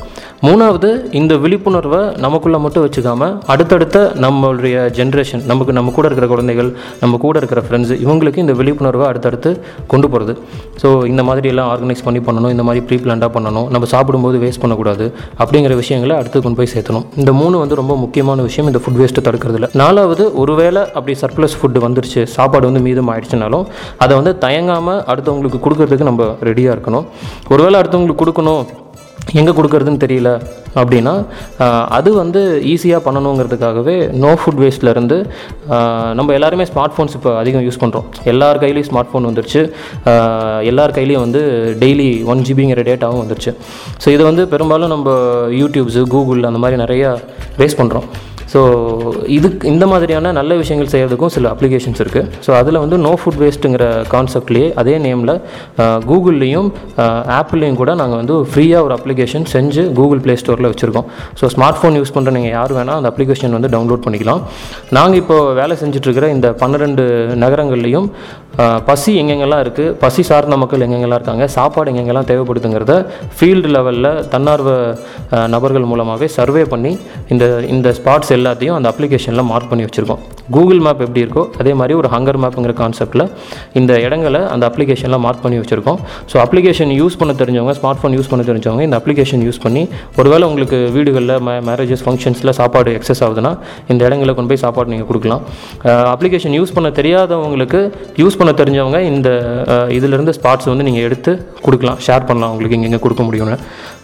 மூணாவது 0.46 0.88
இந்த 1.18 1.32
விழிப்புணர்வை 1.42 2.00
நமக்குள்ளே 2.26 2.58
மட்டும் 2.64 2.84
வச்சுக்காமல் 2.86 3.34
அடுத்தடுத்த 3.52 3.98
நம்மளுடைய 4.24 4.76
ஜென்ரேஷன் 4.98 5.42
நமக்கு 5.50 5.72
நம்ம 5.78 5.92
கூட 5.98 6.06
இருக்கிற 6.08 6.26
குழந்தைகள் 6.32 6.70
நம்ம 7.02 7.18
கூட 7.24 7.36
இருக்கிற 7.42 7.60
ஃப்ரெண்ட்ஸ் 7.66 7.94
இவங்களுக்கு 8.04 8.42
இந்த 8.44 8.54
விழிப்புணர்வை 8.60 9.06
அடுத்தடுத்து 9.10 9.50
கொண்டு 9.92 10.08
போகிறது 10.12 10.34
ஸோ 10.82 10.88
இந்த 11.12 11.22
மாதிரி 11.28 11.48
எல்லாம் 11.52 11.70
ஆர்கனைஸ் 11.72 12.04
பண்ணி 12.06 12.22
பண்ணணும் 12.28 12.52
இந்த 12.54 12.64
மாதிரி 12.68 12.82
ப்ரீ 12.88 12.98
பிளான்டாக 13.04 13.30
பண்ணணும் 13.36 13.68
நம்ம 13.74 13.88
சாப்பிடும்போது 13.94 14.38
வேஸ்ட் 14.44 14.62
பண்ணக்கூடாது 14.64 15.06
அப்படிங்கிற 15.42 15.74
விஷயங்களை 15.82 16.16
அடுத்து 16.20 16.42
கொண்டு 16.44 16.58
போய் 16.60 16.72
சேர்த்தணும். 16.74 17.06
இந்த 17.22 17.32
மூணு 17.40 17.56
வந்து 17.62 17.80
ரொம்ப 17.82 17.96
முக்கியமான 18.04 18.42
விஷயம் 18.48 18.68
இந்த 18.72 18.82
ஃபுட் 18.84 19.00
வேஸ்ட்டு 19.02 19.26
தடுக்கிறதுல. 19.28 19.68
நாலாவது 19.82 20.26
ஒருவேளை 20.42 20.84
அப்படி 20.98 21.16
சர்ப்ளஸ் 21.24 21.56
ஃபுட்டு 21.60 21.84
வந்துருச்சு 21.86 22.22
சாப்பாடு 22.36 22.68
வந்து 22.70 22.84
மீதம் 22.88 23.10
ஆயிடுச்சுனாலும் 23.14 23.66
அதை 24.04 24.12
வந்து 24.20 24.34
தயங்காமல் 24.46 25.02
அடுத்தவங்களுக்கு 25.12 25.60
கொடுக்கறதுக்கு 25.66 26.10
நம்ம 26.10 26.30
ரெடியாக 26.50 26.76
இருக்கணும். 26.76 27.06
ஒருவேளை 27.54 27.76
அடுத்தவங்களுக்கு 27.82 28.24
கொடுக்கணும் 28.24 28.62
எங்கே 29.40 29.52
கொடுக்குறதுன்னு 29.58 30.02
தெரியல 30.04 30.30
அப்படின்னா 30.74 31.12
அது 31.98 32.10
வந்து 32.12 32.40
ஈஸியாக 32.72 33.00
பண்ணணுங்கிறதுக்காகவே 33.06 33.96
நோ 34.22 34.30
ஃபுட் 34.40 34.60
வேஸ்ட்லேருந்து 34.62 35.16
நம்ம 36.18 36.32
எல்லாருமே 36.38 36.64
ஸ்மார்ட் 36.70 36.94
ஃபோன்ஸ் 36.96 37.16
இப்போ 37.18 37.30
அதிகம் 37.36 37.64
யூஸ் 37.66 37.80
பண்ணுறோம் 37.82 38.06
எல்லார் 38.32 38.60
கையிலையும் 38.62 38.88
ஸ்மார்ட் 38.90 39.10
ஃபோன் 39.12 39.28
வந்துருச்சு 39.30 39.62
எல்லார் 40.70 40.96
கையிலையும் 40.98 41.24
வந்து 41.26 41.42
டெய்லி 41.82 42.08
ஒன் 42.24 42.44
ஜிபிங்கிற 42.48 42.82
டேட்டாவும் 42.90 43.22
வந்துருச்சு. 43.22 43.52
ஸோ 44.04 44.08
இது 44.08 44.22
வந்து 44.30 44.44
பெரும்பாலும் 44.48 44.92
நம்ம 44.94 45.10
யூடியூப்ஸு 45.62 46.02
கூகுள் 46.16 46.50
அந்த 46.50 46.58
மாதிரி 46.58 46.82
நிறையா 46.84 47.10
வேஸ்ட் 47.62 47.80
பண்ணுறோம் 47.80 48.08
ஸோ 48.52 48.60
இதுக்கு 49.36 49.64
இந்த 49.72 49.84
மாதிரியான 49.92 50.32
நல்ல 50.38 50.52
விஷயங்கள் 50.62 50.90
செய்கிறதுக்கும் 50.92 51.32
சில 51.36 51.50
அப்ளிகேஷன்ஸ் 51.54 52.00
இருக்குது 52.04 52.40
ஸோ 52.46 52.50
அதில் 52.60 52.80
வந்து 52.84 52.96
நோ 53.06 53.12
ஃபுட் 53.20 53.38
வேஸ்ட்டுங்கிற 53.42 53.84
கான்செப்ட்லேயே 54.14 54.68
அதே 54.82 54.94
நேமில் 55.06 55.34
கூகுள்லேயும் 56.10 56.68
ஆப்பிள்லேயும் 57.38 57.78
கூட 57.82 57.92
நாங்கள் 58.00 58.20
வந்து 58.22 58.36
ஃப்ரீயாக 58.52 58.86
ஒரு 58.86 58.94
அப்ளிகேஷன் 58.98 59.46
செஞ்சு 59.54 59.84
கூகுள் 59.98 60.22
ப்ளே 60.24 60.36
ஸ்டோரில் 60.42 60.70
வச்சுருக்கோம். 60.72 61.06
ஸோ 61.40 61.50
ஸ்மார்ட் 61.54 61.78
ஃபோன் 61.80 61.96
யூஸ் 62.00 62.14
பண்ணுற 62.16 62.32
நீங்கள் 62.38 62.54
யார் 62.58 62.74
வேணால் 62.78 62.98
அந்த 63.00 63.10
அப்ளிகேஷன் 63.12 63.56
வந்து 63.58 63.70
டவுன்லோட் 63.76 64.04
பண்ணிக்கலாம். 64.06 64.42
நாங்கள் 64.98 65.20
இப்போ 65.22 65.36
வேலை 65.60 65.76
செஞ்சிட்ருக்கிற 65.82 66.28
இந்த 66.36 66.48
பன்னிரெண்டு 66.62 67.04
நகரங்கள்லேயும் 67.44 68.08
பசி 68.88 69.10
எங்கெங்கெல்லாம் 69.20 69.62
இருக்குது 69.64 69.92
பசி 70.02 70.22
சார்ந்த 70.30 70.56
மக்கள் 70.62 70.84
எங்கெங்கெல்லாம் 70.86 71.20
இருக்காங்க? 71.20 71.44
சாப்பாடு 71.56 71.90
எங்கெங்கெல்லாம் 71.92 72.28
தேவைப்படுதுங்கிறத 72.30 72.94
ஃபீல்டு 73.36 73.68
லெவலில் 73.74 74.10
தன்னார்வ 74.32 74.70
நபர்கள் 75.54 75.86
மூலமாகவே 75.92 76.26
சர்வே 76.36 76.62
பண்ணி 76.72 76.92
இந்த 77.34 77.44
இந்த 77.74 77.88
ஸ்பாட்ஸ் 77.98 78.32
எல்லாத்தையும் 78.38 78.76
அந்த 78.78 78.88
அப்ளிகேஷனில் 78.92 79.48
மார்க் 79.52 79.70
பண்ணி 79.70 79.86
வச்சுருக்கோம். 79.86 80.20
கூகுள் 80.56 80.82
மேப் 80.86 81.02
எப்படி 81.06 81.20
இருக்கோ 81.24 81.42
அதே 81.62 81.72
மாதிரி 81.80 81.94
ஒரு 82.00 82.08
ஹங்கர் 82.14 82.38
மேப்புங்கிற 82.42 82.72
கான்செப்டில் 82.82 83.24
இந்த 83.80 83.92
இடங்களை 84.06 84.42
அந்த 84.54 84.64
அப்ளிகேஷனில் 84.70 85.22
மார்க் 85.26 85.42
பண்ணி 85.44 85.58
வச்சுருக்கோம். 85.62 85.98
ஸோ 86.30 86.36
அப்ளிகேஷன் 86.44 86.92
யூஸ் 87.00 87.18
பண்ண 87.20 87.32
தெரிஞ்சவங்க 87.42 87.74
ஸ்மார்ட் 87.80 88.00
ஃபோன் 88.02 88.16
யூஸ் 88.18 88.30
பண்ண 88.32 88.44
தெரிஞ்சவங்க 88.50 88.84
இந்த 88.88 88.98
அப்ளிகேஷன் 89.00 89.44
யூஸ் 89.48 89.60
பண்ணி 89.64 89.82
ஒருவேளை 90.20 90.44
உங்களுக்கு 90.50 90.78
வீடுகளில் 90.96 91.34
மே 91.48 91.54
மேரேஜஸ் 91.70 92.04
ஃபங்க்ஷன்ஸில் 92.06 92.54
சாப்பாடு 92.60 92.92
எக்ஸஸ் 92.98 93.22
ஆகுதுன்னா 93.28 93.52
இந்த 93.92 94.02
இடங்களை 94.08 94.34
கொண்டு 94.38 94.52
போய் 94.52 94.62
சாப்பாடு 94.64 94.92
நீங்கள் 94.94 95.10
கொடுக்கலாம். 95.10 95.42
அப்ளிகேஷன் 96.14 96.56
யூஸ் 96.60 96.76
பண்ண 96.78 96.90
தெரியாதவங்களுக்கு 97.00 97.82
யூஸ் 98.22 98.38
பண்ண 98.42 98.54
தெரிஞ்சவங்க 98.62 99.00
இந்த 99.12 99.28
இதிலிருந்து 99.98 100.36
ஸ்பாட்ஸ் 100.38 100.70
வந்து 100.72 100.86
நீங்கள் 100.90 101.06
எடுத்து 101.08 101.34
கொடுக்கலாம். 101.66 101.98
ஷேர் 102.08 102.28
பண்ணலாம். 102.30 102.52
உங்களுக்கு 102.54 102.78
இங்கே 102.78 103.02
கொடுக்க 103.06 103.22
முடியும்னு. 103.28 103.58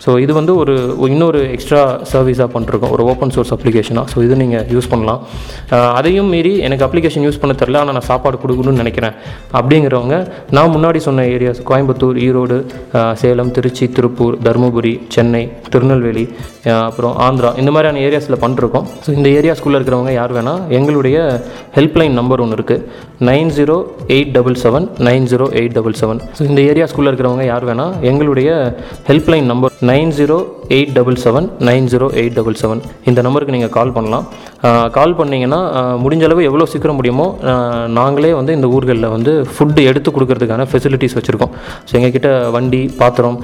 ஸோ 0.04 0.10
இது 0.24 0.32
வந்து 0.38 0.52
ஒரு 0.62 0.74
இன்னொரு 1.14 1.40
எக்ஸ்ட்ரா 1.54 1.80
சர்வீஸாக 2.12 2.48
பண்ணிருக்கோம். 2.54 2.92
ஒரு 2.96 3.02
ஓப்பன் 3.12 3.32
சோர்ஸ் 3.36 3.52
அப்ளிகேஷனாக 3.56 4.06
ஸோ 4.12 4.18
இது 4.26 4.34
நீங்கள் 4.42 4.66
யூஸ் 4.74 4.88
பண்ணலாம். 4.92 5.20
அதையும் 5.98 6.30
மீறி 6.34 6.52
எனக்கு 6.66 6.84
அப்ளிகேஷன் 6.86 7.24
யூஸ் 7.26 7.40
பண்ண 7.42 7.54
தெரில 7.62 7.80
ஆனால் 7.82 7.96
நான் 7.98 8.08
சாப்பாடு 8.10 8.36
கொடுக்கணும்னு 8.42 8.82
நினைக்கிறேன். 8.82 9.14
அப்படிங்கிறவங்க 9.60 10.16
நான் 10.58 10.72
முன்னாடி 10.76 11.00
சொன்ன 11.08 11.24
ஏரியாஸ் 11.34 11.62
கோயம்புத்தூர் 11.70 12.20
ஈரோடு 12.26 12.58
சேலம் 13.22 13.52
திருச்சி 13.58 13.86
திருப்பூர் 13.98 14.36
தருமபுரி 14.48 14.94
சென்னை 15.16 15.42
திருநெல்வேலி 15.72 16.24
அப்புறம் 16.88 17.14
ஆந்திரா 17.26 17.50
இந்த 17.62 17.70
மாதிரியான 17.74 18.00
ஏரியாஸில் 18.06 18.40
பண்ணிருக்கோம். 18.44 18.86
ஸோ 19.04 19.10
இந்த 19.18 19.28
ஏரியாஸ்குள்ளே 19.40 19.78
இருக்கிறவங்க 19.80 20.14
யார் 20.20 20.34
வேணால் 20.38 20.62
எங்களுடைய 20.78 21.18
ஹெல்ப்லைன் 21.76 22.16
நம்பர் 22.20 22.42
ஒன்று 22.44 22.58
இருக்குது 22.58 22.84
nine 23.28 23.52
zero 23.58 23.76
eight 24.14 24.32
double 24.38 24.58
seven 24.64 24.86
nine 25.08 25.28
zero 25.30 25.46
eight 25.60 25.76
double 25.78 25.96
seven. 26.02 26.20
So 26.38 26.42
இந்த 26.50 26.60
ஏரியாஸ்குள்ளே 26.70 27.10
இருக்கிறவங்க 27.10 27.46
யார் 27.52 27.66
வேணால் 27.70 27.94
எங்களுடைய 28.12 28.48
helpline 29.10 29.48
number 29.52 29.74
nine 29.88 30.12
zero 30.18 30.36
eight 30.76 30.94
double 30.96 31.18
seven 31.24 31.46
nine 31.66 31.86
zero 31.90 32.06
eight 32.20 32.36
double 32.38 32.56
seven. 32.62 32.80
இந்த 33.10 33.20
நம்பருக்கு 33.26 33.54
நீங்கள் 33.56 33.72
கால் 33.76 33.92
பண்ணலாம். 33.96 34.24
கால் 34.96 35.14
பண்ணிங்கன்னா 35.18 35.58
முடிஞ்சளவு 36.04 36.40
எவ்வளோ 36.48 36.64
சீக்கிரம் 36.72 36.98
முடியுமோ 36.98 37.26
நாங்களே 37.98 38.30
வந்து 38.38 38.52
இந்த 38.58 38.68
ஊர்களில் 38.76 39.08
வந்து 39.14 39.32
ஃபுட்டு 39.54 39.82
எடுத்து 39.90 40.10
கொடுக்கறதுக்கான 40.16 40.66
ஃபெசிலிட்டிஸ் 40.70 41.16
வச்சுருக்கோம். 41.18 41.52
ஸோ 41.88 41.92
எங்ககிட்ட 41.98 42.30
வண்டி 42.56 42.82
பாத்திரம் 43.00 43.38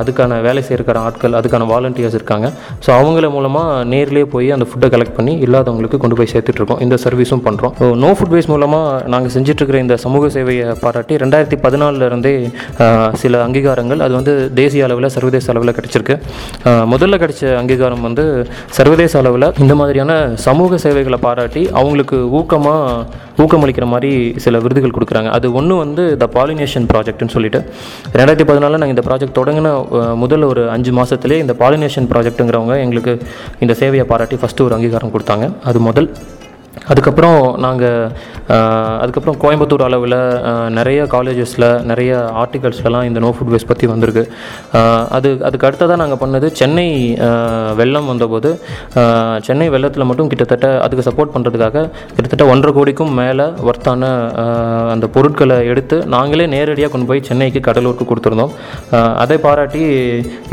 அதுக்கான 0.00 0.40
வேலை 0.46 0.62
செய்கிற 0.68 0.98
ஆட்கள் 1.06 1.36
அதுக்கான 1.40 1.66
வாலண்டியர்ஸ் 1.72 2.18
இருக்காங்க. 2.18 2.46
ஸோ 2.84 2.90
அவங்கள 2.98 3.30
மூலமாக 3.36 3.84
நேர்லேயே 3.92 4.26
போய் 4.34 4.48
அந்த 4.56 4.66
ஃபுட்டை 4.70 4.90
கலெக்ட் 4.96 5.16
பண்ணி 5.18 5.34
இல்லாதவங்களுக்கு 5.46 6.00
கொண்டு 6.04 6.18
போய் 6.20 6.30
சேர்த்துட்ருக்கோம் 6.34 6.82
இந்த 6.86 6.98
சர்வீஸும் 7.06 7.44
பண்ணுறோம் 7.48 7.74
ஸோ 7.80 7.88
நோ 8.04 8.12
ஃபுட் 8.18 8.34
வேஸ்ட் 8.36 8.52
மூலமாக 8.54 9.08
நாங்கள் 9.14 9.34
செஞ்சிட்ருக்கிற 9.36 9.80
இந்த 9.86 9.96
சமூக 10.04 10.30
சேவையை 10.36 10.68
பாராட்டி 10.84 11.16
ரெண்டாயிரத்தி 11.24 11.58
பதினாலிருந்தே 11.66 12.34
சில 13.22 13.42
அங்கீகாரங்கள் 13.48 14.02
அது 14.06 14.14
வந்து 14.20 14.34
தேசிய 14.62 14.88
அளவில் 14.88 15.12
சர்வதேச 15.16 15.46
அளவில் 15.54 15.76
கிடச்சிருக்கு. 15.88 16.16
முதல்ல 16.92 17.16
கிடைச்ச 17.22 17.42
அங்கீகாரம் 17.60 18.04
வந்து 18.08 18.24
சர்வதேச 18.76 19.14
அளவில் 19.20 19.46
இந்த 19.64 19.74
மாதிரியான 19.80 20.12
சமூக 20.46 20.78
சேவைகளை 20.84 21.18
பாராட்டி 21.26 21.62
அவங்களுக்கு 21.80 22.16
ஊக்கமாக 22.38 23.16
ஊக்கமளிக்கிற 23.42 23.86
மாதிரி 23.92 24.10
சில 24.44 24.58
விருதுகள் 24.64 24.94
கொடுக்குறாங்க. 24.96 25.30
அது 25.36 25.46
ஒன்று 25.58 25.74
வந்து 25.84 26.04
த 26.22 26.26
பாலினேஷன் 26.36 26.88
ப்ராஜெக்ட்னு 26.92 27.34
சொல்லிட்டு. 27.36 27.60
ரெண்டாயிரத்தி 28.18 28.46
பதினாலில் 28.50 28.80
நாங்கள் 28.82 28.96
இந்த 28.96 29.04
ப்ராஜெக்ட் 29.08 29.38
தொடங்கின 29.40 29.74
முதல் 30.22 30.48
ஒரு 30.52 30.64
அஞ்சு 30.76 30.92
மாதத்துலேயே 30.98 31.42
இந்த 31.44 31.56
பாலினேஷன் 31.62 32.08
ப்ராஜெக்ட்டுங்கிறவங்க 32.14 32.76
எங்களுக்கு 32.86 33.14
இந்த 33.66 33.76
சேவையை 33.82 34.06
பாராட்டி 34.12 34.38
ஃபஸ்ட்டு 34.42 34.66
ஒரு 34.68 34.76
அங்கீகாரம் 34.78 35.14
கொடுத்தாங்க. 35.16 35.46
அது 35.70 35.80
முதல். 35.88 36.10
அதுக்கப்புறம் 36.90 37.40
நாங்கள் 37.64 38.10
அதுக்கப்புறம் 39.02 39.38
கோயம்புத்தூர் 39.42 39.84
அளவில் 39.86 40.16
நிறைய 40.78 41.00
காலேஜஸில் 41.14 41.66
நிறைய 41.90 42.12
ஆர்டிகல்ஸ்லலாம் 42.42 43.06
இந்த 43.08 43.18
நோ 43.24 43.30
ஃபுட் 43.36 43.50
வேஸ்ட் 43.54 43.70
பற்றி 43.70 43.86
வந்திருக்கு. 43.92 44.24
அது 45.16 45.28
அதுக்கு 45.48 45.66
அடுத்ததாக 45.68 45.98
நாங்கள் 46.02 46.20
பண்ணது 46.22 46.46
சென்னை 46.60 46.86
வெள்ளம் 47.80 48.08
வந்தபோது 48.12 48.50
சென்னை 49.48 49.68
வெள்ளத்தில் 49.74 50.08
மட்டும் 50.10 50.30
கிட்டத்தட்ட 50.32 50.68
அதுக்கு 50.86 51.06
சப்போர்ட் 51.08 51.34
பண்ணுறதுக்காக 51.34 51.84
கிட்டத்தட்ட 52.14 52.46
ஒன்றரை 52.52 52.72
கோடிக்கும் 52.78 53.12
மேலே 53.20 53.46
ஒர்த்தான 53.70 54.10
அந்த 54.94 55.08
பொருட்களை 55.16 55.58
எடுத்து 55.72 55.98
நாங்களே 56.16 56.46
நேரடியாக 56.56 56.92
கொண்டு 56.94 57.08
போய் 57.10 57.26
சென்னைக்கு 57.30 57.62
கடலூருக்கு 57.68 58.08
கொடுத்துருந்தோம். 58.10 58.54
அதை 59.24 59.38
பாராட்டி 59.46 59.82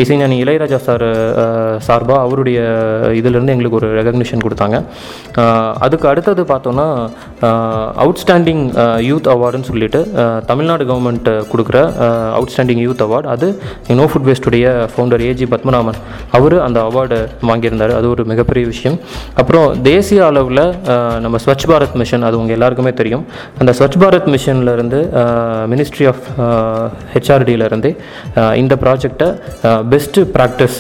இசைஞானி 0.04 0.38
இளையராஜா 0.46 0.82
சார் 0.90 1.08
சார்பாக 1.88 2.20
அவருடைய 2.26 2.60
இதிலிருந்து 3.22 3.54
எங்களுக்கு 3.56 3.80
ஒரு 3.82 3.90
ரெகக்னிஷன் 4.00 4.46
கொடுத்தாங்க. 4.46 4.78
அதுக்கு 5.86 6.08
அடுத்தது 6.16 6.42
பார்த்தோன்னா 6.54 6.86
அவுட்ஸ்டாண்டிங் 8.04 8.62
யூத் 9.10 9.28
அவார்டுன்னு 9.34 9.68
சொல்லிட்டு 9.70 10.00
தமிழ்நாடு 10.50 10.84
கவர்மெண்ட் 10.90 11.30
கொடுக்குற 11.52 11.78
அவுட்ஸ்டாண்டிங் 12.38 12.82
யூத் 12.86 13.04
அவார்டு 13.06 13.28
அது 13.34 13.48
நோ 14.00 14.06
ஃபுட் 14.12 14.28
வேஸ்டுடைய 14.30 14.66
ஃபவுண்டர் 14.92 15.24
ஏஜி 15.30 15.46
பத்மநாபன் 15.54 16.00
அவர் 16.38 16.56
அந்த 16.68 16.80
அவார்டு 16.90 17.18
வாங்கியிருந்தார். 17.50 17.94
அது 17.98 18.08
ஒரு 18.14 18.24
மிகப்பெரிய 18.32 18.66
விஷயம். 18.74 18.98
அப்புறம் 19.42 19.68
தேசிய 19.90 20.26
அளவில் 20.30 20.64
நம்ம 21.26 21.38
ஸ்வச் 21.46 21.68
பாரத் 21.72 21.98
மிஷன் 22.02 22.26
அது 22.30 22.40
உங்கள் 22.42 22.56
எல்லாருக்குமே 22.58 22.94
தெரியும். 23.02 23.26
அந்த 23.60 23.74
ஸ்வச் 23.80 24.00
பாரத் 24.04 24.30
மிஷன்லேருந்து 24.36 25.02
மினிஸ்ட்ரி 25.74 26.08
ஆஃப் 26.12 26.26
ஹெச்ஆர்டியிலேருந்து 27.16 27.92
இந்த 28.64 28.76
ப்ராஜெக்டை 28.86 29.30
பெஸ்ட்டு 29.94 30.24
ப்ராக்டிஸ் 30.38 30.80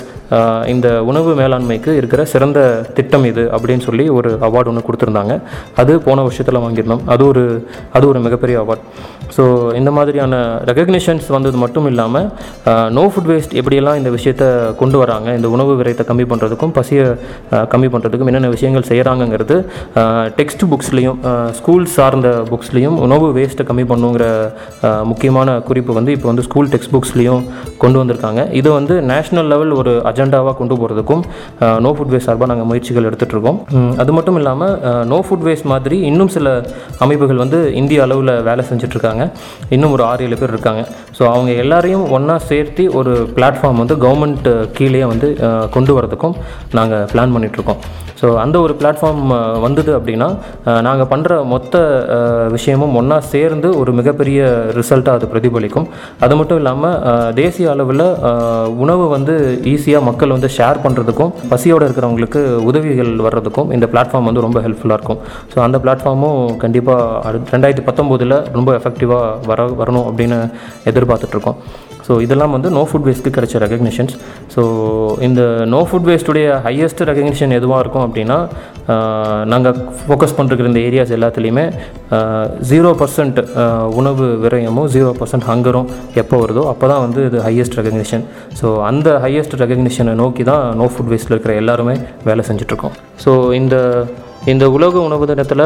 இந்த 0.67 1.03
உணவு 1.03 1.31
மேலாண்மைக்கு 1.41 1.91
இருக்கிற 1.95 2.25
சிறந்த 2.25 2.59
திட்டம் 2.93 3.25
இது 3.25 3.43
அப்படின்னு 3.57 3.79
சொல்லி 3.79 4.09
ஒரு 4.09 4.37
அவார்டு 4.41 4.71
ஒன்று 4.71 4.87
கொடுத்துருந்தாங்க. 4.87 5.41
அது 5.75 5.99
போன 5.99 6.21
வருஷத்தில் 6.21 6.61
வாங்கியிருந்தோம். 6.63 7.03
அது 7.05 7.25
ஒரு 7.27 7.43
அது 7.93 8.07
ஒரு 8.07 8.19
மிகப்பெரிய 8.19 8.59
அவார்ட் 8.63 8.85
ஸோ 9.35 9.43
இந்த 9.73 9.91
மாதிரியான 9.91 10.35
ரெகக்னிஷன்ஸ் 10.69 11.27
வந்தது 11.27 11.57
மட்டும் 11.57 11.85
இல்லாமல் 11.85 12.27
நோ 12.89 13.03
ஃபுட் 13.11 13.29
வேஸ்ட் 13.31 13.53
எப்படியெல்லாம் 13.53 13.95
இந்த 13.95 14.09
விஷயத்தை 14.09 14.47
கொண்டு 14.75 14.97
வராங்க 14.97 15.35
இந்த 15.35 15.49
உணவு 15.49 15.75
விரயத்தை 15.81 16.05
கம்மி 16.05 16.23
பண்ணுறதுக்கும் 16.23 16.71
பசியை 16.71 17.05
கம்மி 17.73 17.87
பண்ணுறதுக்கும் 17.87 18.27
என்னென்ன 18.27 18.47
விஷயங்கள் 18.47 18.87
செய்கிறாங்கங்கிறது 18.91 19.57
டெக்ஸ்ட் 20.39 20.65
புக்ஸ்லேயும் 20.71 21.19
ஸ்கூல் 21.51 21.85
சார்ந்த 21.85 22.29
புக்ஸ்லேயும் 22.51 22.97
உணவு 22.97 23.27
வேஸ்ட்டை 23.39 23.65
கம்மி 23.65 23.83
பண்ணுங்கிற 23.83 24.25
முக்கியமான 25.03 25.59
குறிப்பு 25.59 25.93
வந்து 25.93 26.11
இப்போ 26.11 26.27
வந்து 26.27 26.43
ஸ்கூல் 26.43 26.69
டெக்ஸ்ட் 26.73 26.93
புக்ஸ்லேயும் 26.93 27.43
கொண்டு 27.77 27.97
வந்திருக்காங்க. 27.99 28.51
இது 28.51 28.69
வந்து 28.71 29.01
நேஷ்னல் 29.11 29.49
லெவல் 29.53 29.71
ஒரு 29.71 29.91
அஜெண்டாவாக 30.11 30.55
கொண்டு 30.57 30.75
போகிறதுக்கும் 30.75 31.23
நோ 31.85 31.89
ஃபுட் 31.95 32.11
வேஸ்ட் 32.13 32.29
சார்பாக 32.29 32.49
நாங்கள் 32.51 32.69
முயற்சிகள் 32.69 33.07
எடுத்துகிட்டு 33.09 33.35
இருக்கோம் 33.37 33.59
அது 33.97 34.11
மட்டும் 34.13 34.37
இல்லாமல் 34.39 34.73
நோ 35.05 35.19
ஃபுட் 35.27 35.45
வேஸ்ட் 35.47 35.69
மாதிரி 35.73 35.99
இன்னும் 36.01 36.27
சில 36.27 36.53
அமைப்புகள் 36.99 37.41
வந்து 37.43 37.73
இந்திய 37.73 38.01
அளவில் 38.01 38.33
வேலை 38.41 38.65
செஞ்சுட்டு 38.69 38.95
இருக்காங்க. 39.15 39.25
இன்னும் 39.75 39.93
ஒரு 39.95 40.03
ஆறு 40.11 40.23
ஏழு 40.27 40.37
பேர் 40.39 40.53
இருக்காங்க. 40.55 40.81
ஸோ 41.17 41.23
அவங்க 41.33 41.51
எல்லாரையும் 41.63 42.07
ஒன்றா 42.15 42.37
சேர்த்து 42.51 42.83
ஒரு 42.99 43.11
பிளாட்ஃபார்ம் 43.35 43.81
வந்து 43.83 43.95
கவர்மெண்ட் 44.05 44.49
கீழேயே 44.77 45.05
வந்து 45.13 45.27
கொண்டு 45.75 45.93
வரதுக்கும் 45.97 46.35
நாங்கள் 46.79 47.05
பிளான் 47.13 47.35
பண்ணிகிட்ருக்கோம் 47.35 47.81
ஸோ 48.19 48.27
அந்த 48.41 48.57
ஒரு 48.65 48.73
பிளாட்ஃபார்ம் 48.79 49.23
வந்தது 49.63 49.91
அப்படின்னா 49.97 50.27
நாங்கள் 50.85 51.09
பண்ணுற 51.13 51.31
மொத்த 51.53 51.75
விஷயமும் 52.53 52.93
ஒன்றா 52.99 53.17
சேர்ந்து 53.33 53.69
ஒரு 53.81 53.91
மிகப்பெரிய 53.97 54.39
ரிசல்ட்டாக 54.77 55.17
அது 55.19 55.25
பிரதிபலிக்கும். 55.31 55.87
அது 56.25 56.33
மட்டும் 56.39 56.59
இல்லாமல் 56.61 57.33
தேசிய 57.39 57.73
அளவில் 57.73 58.05
உணவு 58.83 59.05
வந்து 59.15 59.33
ஈஸியாக 59.73 60.07
மக்கள் 60.09 60.33
வந்து 60.35 60.49
ஷேர் 60.57 60.79
பண்ணுறதுக்கும் 60.85 61.33
பசியோடு 61.53 61.85
இருக்கிறவங்களுக்கு 61.87 62.41
உதவிகள் 62.69 63.11
வர்றதுக்கும் 63.27 63.71
இந்த 63.77 63.87
பிளாட்ஃபார்ம் 63.93 64.29
வந்து 64.29 64.45
ரொம்ப 64.47 64.61
ஹெல்ப்ஃபுல்லாக 64.67 64.99
இருக்கும். 64.99 65.19
ஸோ 65.53 65.59
அந்த 65.67 65.79
பிளாட்ஃபார்மும் 65.85 66.39
கண்டிப்பாக 66.63 67.35
ரெண்டாயிரத்தி 67.55 67.85
பத்தொம்போதில் 67.89 68.37
ரொம்ப 68.57 68.71
எஃபெக்டிவ் 68.79 69.04
பாசிட்டிவாக 69.05 69.47
வர 69.49 69.61
வரணும் 69.81 70.07
அப்படின்னு 70.09 70.37
எதிர்பார்த்துட்ருக்கோம். 70.91 71.59
ஸோ 72.05 72.13
இதெல்லாம் 72.23 72.51
வந்து 72.55 72.69
நோ 72.75 72.81
ஃபுட் 72.89 73.05
வேஸ்ட்டுக்கு 73.07 73.35
கிடைச்ச 73.37 73.59
ரெகக்னிஷன்ஸ் 73.63 74.13
ஸோ 74.53 74.61
இந்த 75.27 75.41
நோ 75.73 75.79
ஃபுட் 75.89 76.07
வேஸ்ட்டுடைய 76.09 76.47
ஹையஸ்ட் 76.65 77.01
ரெகக்னிஷன் 77.09 77.55
எதுவாக 77.59 77.79
இருக்கும் 77.83 78.05
அப்படின்னா 78.07 78.37
நாங்கள் 79.53 79.77
ஃபோக்கஸ் 80.01 80.35
பண்ணுறக்கிற 80.39 80.69
இந்த 80.71 80.81
ஏரியாஸ் 80.89 81.13
எல்லாத்துலேயுமே 81.17 81.65
ஜீரோ 82.71 82.91
பர்சன்ட் 82.99 83.39
உணவு 84.01 84.27
விரயமும் 84.43 84.89
ஜீரோ 84.95 85.13
பர்சன்ட் 85.21 85.47
ஹங்கரும் 85.51 85.87
எப்போ 86.23 86.37
வருதோ 86.43 86.65
அப்போ 86.73 86.87
தான் 86.91 87.03
வந்து 87.05 87.23
இது 87.29 87.39
ஹையஸ்ட் 87.47 87.77
ரெகக்னிஷன் 87.79 88.25
ஸோ 88.59 88.67
அந்த 88.89 89.09
ஹையஸ்ட் 89.25 89.57
ரெகக்னிஷனை 89.63 90.15
நோக்கி 90.23 90.45
தான் 90.51 90.63
நோ 90.81 90.87
ஃபுட் 90.93 91.11
வேஸ்ட்டில் 91.13 91.35
இருக்கிற 91.37 91.55
எல்லாருமே 91.63 91.97
வேலை 92.29 92.45
செஞ்சுட்ருக்கோம். 92.51 92.95
ஸோ 93.25 93.33
இந்த 93.61 93.75
இந்த 94.51 94.65
உலக 94.75 94.95
உணவு 95.05 95.25
தினத்தில் 95.29 95.63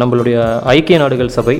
நம்மளுடைய 0.00 0.36
ஐக்கிய 0.74 0.96
நாடுகள் 1.02 1.32
சபை 1.36 1.54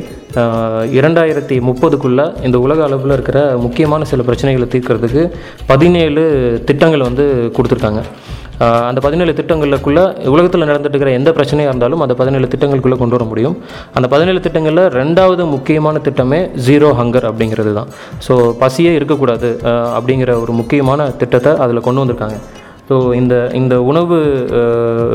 இரண்டாயிரத்தி 0.98 1.56
முப்பதுக்குள்ளே 1.68 2.26
இந்த 2.46 2.56
உலக 2.66 2.80
அளவில் 2.86 3.14
இருக்கிற 3.16 3.40
முக்கியமான 3.64 4.04
சில 4.10 4.22
பிரச்சனைகளை 4.28 4.66
தீர்க்கறதுக்கு 4.74 5.22
பதினேழு 5.70 6.24
திட்டங்கள் 6.68 7.06
வந்து 7.08 7.24
கொடுத்துருக்காங்க. 7.56 8.02
அந்த 8.88 9.00
பதினேழு 9.06 9.32
திட்டங்களுக்குள்ளே 9.38 10.04
உலகத்தில் 10.34 10.66
நடந்துட்டு 10.70 10.96
இருக்கிற 10.96 11.12
எந்த 11.20 11.32
பிரச்சனையாக 11.38 11.72
இருந்தாலும் 11.72 12.02
அந்த 12.04 12.16
பதினேழு 12.20 12.50
திட்டங்களுக்குள்ளே 12.52 12.98
கொண்டு 13.00 13.16
வர 13.16 13.26
முடியும். 13.30 13.56
அந்த 13.96 14.06
பதினேழு 14.14 14.42
திட்டங்களில் 14.46 14.84
ரெண்டாவது 15.00 15.44
முக்கியமான 15.54 16.02
திட்டமே 16.06 16.40
ஜீரோ 16.68 16.90
ஹங்கர் 17.00 17.26
அப்படிங்கிறது 17.30 17.72
தான் 17.78 17.90
ஸோ 18.28 18.36
பசியே 18.62 18.92
இருக்கக்கூடாது 19.00 19.50
அப்படிங்கிற 19.96 20.30
ஒரு 20.44 20.54
முக்கியமான 20.60 21.08
திட்டத்தை 21.22 21.54
அதில் 21.66 21.84
கொண்டு 21.88 22.02
வந்திருக்காங்க. 22.04 22.38
ஸோ 22.88 22.96
இந்த 23.20 23.34
இந்த 23.60 23.74
உணவு 23.90 24.16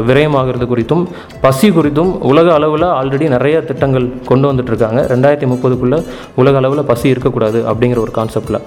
விரயமாகிறது 0.09 0.65
குறித்தும் 0.71 1.03
பசி 1.45 1.67
குறித்தும் 1.77 2.11
உலக 2.31 2.47
அளவில் 2.57 2.87
ஆல்ரெடி 2.99 3.27
நிறைய 3.35 3.57
திட்டங்கள் 3.69 4.07
கொண்டு 4.31 4.45
வந்துட்டுருக்காங்க 4.51 5.01
ரெண்டாயிரத்தி 5.13 5.49
முப்பதுக்குள்ளே 5.51 5.99
உலக 6.43 6.57
அளவில் 6.61 6.89
பசி 6.91 7.07
இருக்கக்கூடாது 7.13 7.61
அப்படிங்கிற 7.71 8.01
ஒரு 8.05 8.13
கான்செப்டில் 8.17 8.59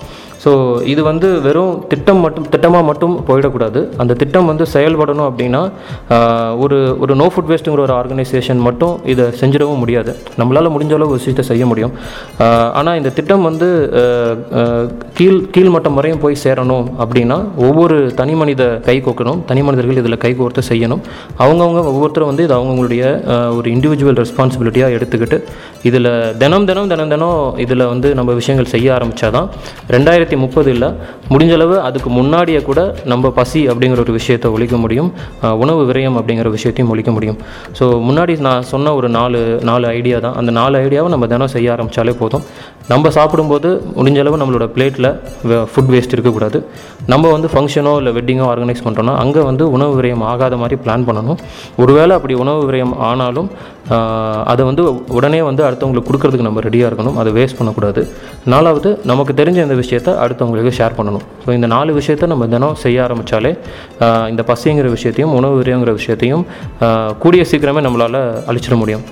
ஸோ 0.44 0.52
இது 0.92 1.02
வந்து 1.08 1.28
வெறும் 1.44 1.75
திட்டம் 1.90 2.18
மட்டும் 2.25 2.46
திட்டமாக 2.54 2.84
மட்டும் 2.88 3.14
போயிடக்கூடாது. 3.28 3.80
அந்த 4.02 4.12
திட்டம் 4.23 4.49
வந்து 4.50 4.64
செயல்படணும் 4.73 5.28
அப்படின்னா 5.28 5.61
ஒரு 6.64 6.78
ஒரு 7.02 7.12
நோ 7.20 7.26
ஃபுட் 7.32 7.49
வேஸ்ட்டுங்கிற 7.50 7.82
ஒரு 7.87 7.94
ஆர்கனைசேஷன் 8.00 8.61
மட்டும் 8.66 8.94
இதை 9.12 9.26
செஞ்சிடவும் 9.40 9.80
முடியாது. 9.82 10.12
நம்மளால் 10.40 10.73
முடிஞ்ச 10.75 10.94
அளவு 10.99 11.16
விஷயத்தை 11.18 11.44
செய்ய 11.50 11.64
முடியும். 11.70 11.94
ஆனால் 12.78 12.99
இந்த 13.00 13.12
திட்டம் 13.18 13.46
வந்து 13.49 13.68
கீழ் 15.20 15.40
கீழ்மட்டம் 15.54 15.96
வரையும் 16.00 16.23
போய் 16.25 16.42
சேரணும் 16.44 16.87
அப்படின்னா 17.04 17.38
ஒவ்வொரு 17.68 17.96
தனி 18.20 18.37
மனித 18.42 18.62
கை 18.88 18.93
கோக்கணும். 19.06 19.40
தனி 19.50 19.62
மனிதர்கள் 19.66 20.00
இதில் 20.02 20.18
கை 20.24 20.32
கோர்த்து 20.40 20.62
செய்யணும். 20.70 21.02
அவங்கவுங்க 21.44 21.80
ஒவ்வொருத்தரும் 21.92 22.30
வந்து 22.32 22.44
இது 22.46 22.54
அவங்கவுங்களுடைய 22.58 23.02
ஒரு 23.58 23.68
இண்டிவிஜுவல் 23.76 24.18
ரெஸ்பான்சிபிலிட்டியாக 24.22 24.96
எடுத்துக்கிட்டு 24.98 25.38
இதில் 25.88 26.10
தினம் 26.42 26.66
தினம் 26.70 26.90
தினம் 26.92 27.12
தினம் 27.14 27.58
இதில் 27.64 27.84
வந்து 27.92 28.10
நம்ம 28.20 28.32
விஷயங்கள் 28.40 28.70
செய்ய 28.74 28.88
ஆரம்பித்தாதான் 28.98 29.48
ரெண்டாயிரத்தி 29.94 30.38
முப்பது 30.44 30.68
இல்லை 30.74 30.90
முடிஞ்சளவு 31.32 31.76
அதுக்கு 31.88 32.10
முன்னாடியே 32.18 32.60
கூட 32.70 32.80
நம்ம 33.12 33.30
பசி 33.40 33.62
அப்படிங்கிற 33.72 34.00
ஒரு 34.06 34.14
விஷயத்தை 34.18 34.50
ஒழிக்க 34.56 34.76
முடியும். 34.84 35.10
உணவு 35.64 35.82
விரயம் 35.90 36.16
அப்படிங்கிற 36.20 36.50
விஷயத்தையும் 36.56 36.92
ஒழிக்க 36.94 37.10
முடியும். 37.16 37.38
ஸோ 37.78 37.84
முன்னாடி 38.08 38.32
நான் 38.48 38.68
சொன்ன 38.72 38.94
ஒரு 38.98 39.08
நாலு 39.18 39.40
நாலு 39.70 39.86
ஐடியா 39.98 40.18
தான். 40.26 40.36
அந்த 40.40 40.50
நாலு 40.60 40.74
ஐடியாவை 40.84 41.10
நம்ம 41.14 41.28
தினம் 41.32 41.52
செய்ய 41.56 41.74
ஆரம்பித்தாலே 41.76 42.14
போதும். 42.22 42.44
நம்ம 42.92 43.10
சாப்பிடும்போது 43.16 43.68
முடிஞ்ச 43.98 44.18
அளவு 44.24 44.40
நம்மளோட 44.42 44.66
பிளேட்டில் 44.76 45.10
ஃபுட் 45.72 45.90
வேஸ்ட் 45.94 46.14
இருக்கக்கூடாது. 46.16 46.58
நம்ம 47.12 47.30
வந்து 47.34 47.48
ஃபங்க்ஷனோ 47.54 47.92
இல்லை 48.00 48.12
வெட்டிங்கோ 48.18 48.46
ஆர்கனைஸ் 48.52 48.84
பண்ணுறோன்னா 48.87 49.14
அங்கே 49.23 49.43
வந்து 49.50 49.64
உணவு 49.76 49.95
விரயம் 49.99 50.25
ஆகாத 50.33 50.57
மாதிரி 50.62 50.79
பிளான் 50.85 51.07
பண்ணணும். 51.09 51.38
ஒருவேளை 51.83 52.12
அப்படி 52.19 52.37
உணவு 52.45 52.62
விரயம் 52.69 52.95
ஆனாலும் 53.11 53.49
அதை 54.53 54.62
வந்து 54.71 54.83
உடனே 55.19 55.41
வந்து 55.49 55.62
அடுத்தவங்களுக்கு 55.69 56.09
கொடுக்கறதுக்கு 56.11 56.47
நம்ம 56.49 56.62
ரெடியாக 56.67 56.91
இருக்கணும். 56.91 57.17
அதை 57.23 57.31
வேஸ்ட் 57.38 57.59
பண்ணக்கூடாது. 57.59 58.03
நாலாவது 58.55 58.91
நமக்கு 59.12 59.33
தெரிஞ்ச 59.41 59.59
இந்த 59.67 59.76
விஷயத்த 59.83 60.11
அடுத்தவங்களுக்கு 60.25 60.73
ஷேர் 60.79 60.97
பண்ணணும். 61.00 61.26
ஸோ 61.45 61.50
இந்த 61.59 61.69
நாலு 61.76 61.91
விஷயத்தை 62.00 62.29
நம்ம 62.35 62.47
தினம் 62.55 62.79
செய்ய 62.85 63.05
ஆரம்பித்தாலே 63.09 63.53
இந்த 64.35 64.45
பசிங்கிற 64.53 64.88
விஷயத்தையும் 64.97 65.35
உணவு 65.41 65.57
விரயங்கிற 65.62 65.93
விஷயத்தையும் 66.00 66.45
கூடிய 67.25 67.45
சீக்கிரமே 67.53 67.83
நம்மளால் 67.88 68.21
அழிச்சிட 68.50 68.76
முடியும். 68.85 69.05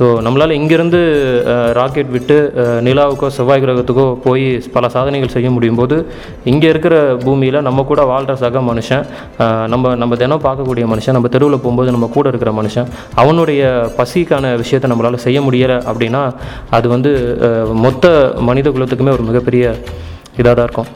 ஸோ 0.00 0.06
நம்மளால் 0.24 0.54
இங்கேருந்து 0.58 1.00
ராக்கெட் 1.78 2.12
விட்டு 2.14 2.36
நிலாவுக்கோ 2.86 3.28
செவ்வாய் 3.38 3.62
கிரகத்துக்கோ 3.64 4.06
போய் 4.26 4.44
பல 4.76 4.88
சாதனைகள் 4.88 5.32
செய்ய 5.34 5.48
முடியும் 5.50 5.80
போது 5.80 5.96
இங்கே 6.44 6.68
இருக்கிற 6.68 6.94
பூமியில் 7.24 7.58
நம்ம 7.68 7.84
கூட 7.90 8.04
வாழ்கிற 8.12 8.36
சக 8.44 8.62
மனுஷன் 8.70 9.04
நம்ம 9.66 9.94
நம்ம 10.02 10.16
தினம் 10.22 10.44
பார்க்கக்கூடிய 10.46 10.86
மனுஷன் 10.92 11.16
நம்ம 11.18 11.30
தெருவில் 11.36 11.62
போகும்போது 11.64 11.94
நம்ம 11.96 12.08
கூட 12.16 12.28
இருக்கிற 12.32 12.52
மனுஷன் 12.60 12.88
அவனுடைய 13.22 13.62
பசிக்கான 13.98 14.54
விஷயத்தை 14.56 14.90
நம்மளால் 14.92 15.24
செய்ய 15.26 15.40
முடியலை 15.48 15.78
அப்படின்னா 15.90 16.22
அது 16.78 16.88
வந்து 16.88 17.12
மொத்த 17.86 18.06
மனித 18.50 18.70
குலத்துக்குமே 18.70 19.16
ஒரு 19.18 19.26
மிகப்பெரிய 19.30 19.64
இதாக 20.40 20.54
தான் 20.54 20.66
இருக்கும். 20.66 20.90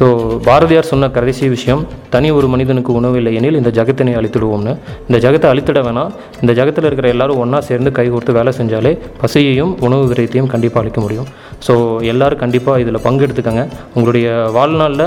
ஸோ 0.00 0.06
பாரதியார் 0.48 0.88
சொன்ன 0.90 1.08
கடைசி 1.16 1.46
விஷயம் 1.54 1.80
தனி 2.12 2.28
ஒரு 2.36 2.46
மனிதனுக்கு 2.52 2.90
உணவு 2.98 3.16
இல்லை 3.20 3.32
எனில் 3.38 3.58
இந்த 3.60 3.70
ஜகத்தினை 3.78 4.12
அழித்திடுவோம்னு. 4.18 4.72
இந்த 5.08 5.18
ஜகத்தை 5.24 5.48
அழித்திட 5.52 5.80
வேணாம். 5.86 6.12
இந்த 6.42 6.52
ஜகத்தில் 6.58 6.86
இருக்கிற 6.88 7.08
எல்லாரும் 7.14 7.40
ஒன்றா 7.44 7.58
சேர்ந்து 7.68 7.90
கை 7.98 8.06
கொடுத்து 8.14 8.36
வேலை 8.38 8.52
செஞ்சாலே 8.60 8.92
பசியையும் 9.22 9.72
உணவு 9.86 10.04
விரயத்தையும் 10.12 10.50
கண்டிப்பாக 10.54 10.82
அழிக்க 10.84 11.00
முடியும். 11.06 11.28
ஸோ 11.66 11.74
எல்லாரும் 12.12 12.42
கண்டிப்பாக 12.44 12.82
இதில் 12.84 13.04
பங்கெடுத்துக்கங்க. 13.08 13.64
உங்களுடைய 13.96 14.28
வாழ்நாளில் 14.56 15.06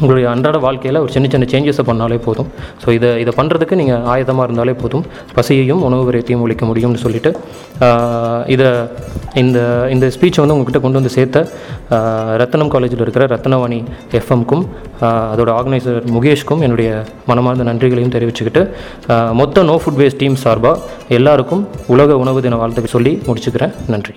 உங்களுடைய 0.00 0.26
அன்றாட 0.32 0.58
வாழ்க்கையில் 0.66 1.00
ஒரு 1.04 1.10
சின்ன 1.14 1.28
சின்ன 1.32 1.46
சேஞ்சஸை 1.52 1.84
பண்ணாலே 1.88 2.18
போதும். 2.26 2.48
ஸோ 2.82 2.88
இதை 2.98 3.10
இதை 3.22 3.32
பண்ணுறதுக்கு 3.38 3.78
நீங்கள் 3.80 4.04
ஆயுதமாக 4.12 4.46
இருந்தாலே 4.48 4.74
போதும். 4.82 5.04
பசியையும் 5.36 5.82
உணவு 5.88 6.04
விரயத்தையும் 6.08 6.42
ஒழிக்க 6.46 6.64
முடியும்னு 6.70 7.02
சொல்லிட்டு 7.04 7.32
இதை 8.54 8.68
இந்த 9.42 9.58
இந்த 9.94 10.06
ஸ்பீச்சை 10.16 10.40
வந்து 10.42 10.56
உங்ககிட்ட 10.56 10.80
கொண்டு 10.84 10.98
வந்து 11.00 11.14
சேர்த்த 11.16 11.46
ரத்னம் 12.42 12.72
காலேஜில் 12.74 13.04
இருக்கிற 13.06 13.26
ரத்னவாணி 13.34 13.80
எஃப்எம்க்கும் 14.20 14.64
அதோட 15.34 15.50
ஆர்கனைசர் 15.58 16.00
முகேஷ்க்கும் 16.16 16.64
என்னுடைய 16.66 16.90
மனமார்ந்த 17.30 17.66
நன்றிகளையும் 17.70 18.14
தெரிவிச்சுக்கிட்டு 18.16 18.62
மொத்த 19.42 19.64
நோ 19.70 19.76
ஃபுட் 19.82 20.00
வேஸ்ட் 20.02 20.20
டீம் 20.22 20.42
சார்பாக 20.44 20.80
எல்லாருக்கும் 21.18 21.64
உலக 21.96 22.18
உணவு 22.24 22.42
தின 22.46 22.60
வாழ்த்துக்கு 22.62 22.94
சொல்லி 22.96 23.14
முடிச்சுக்கிறேன். 23.28 23.74
நன்றி. 23.94 24.16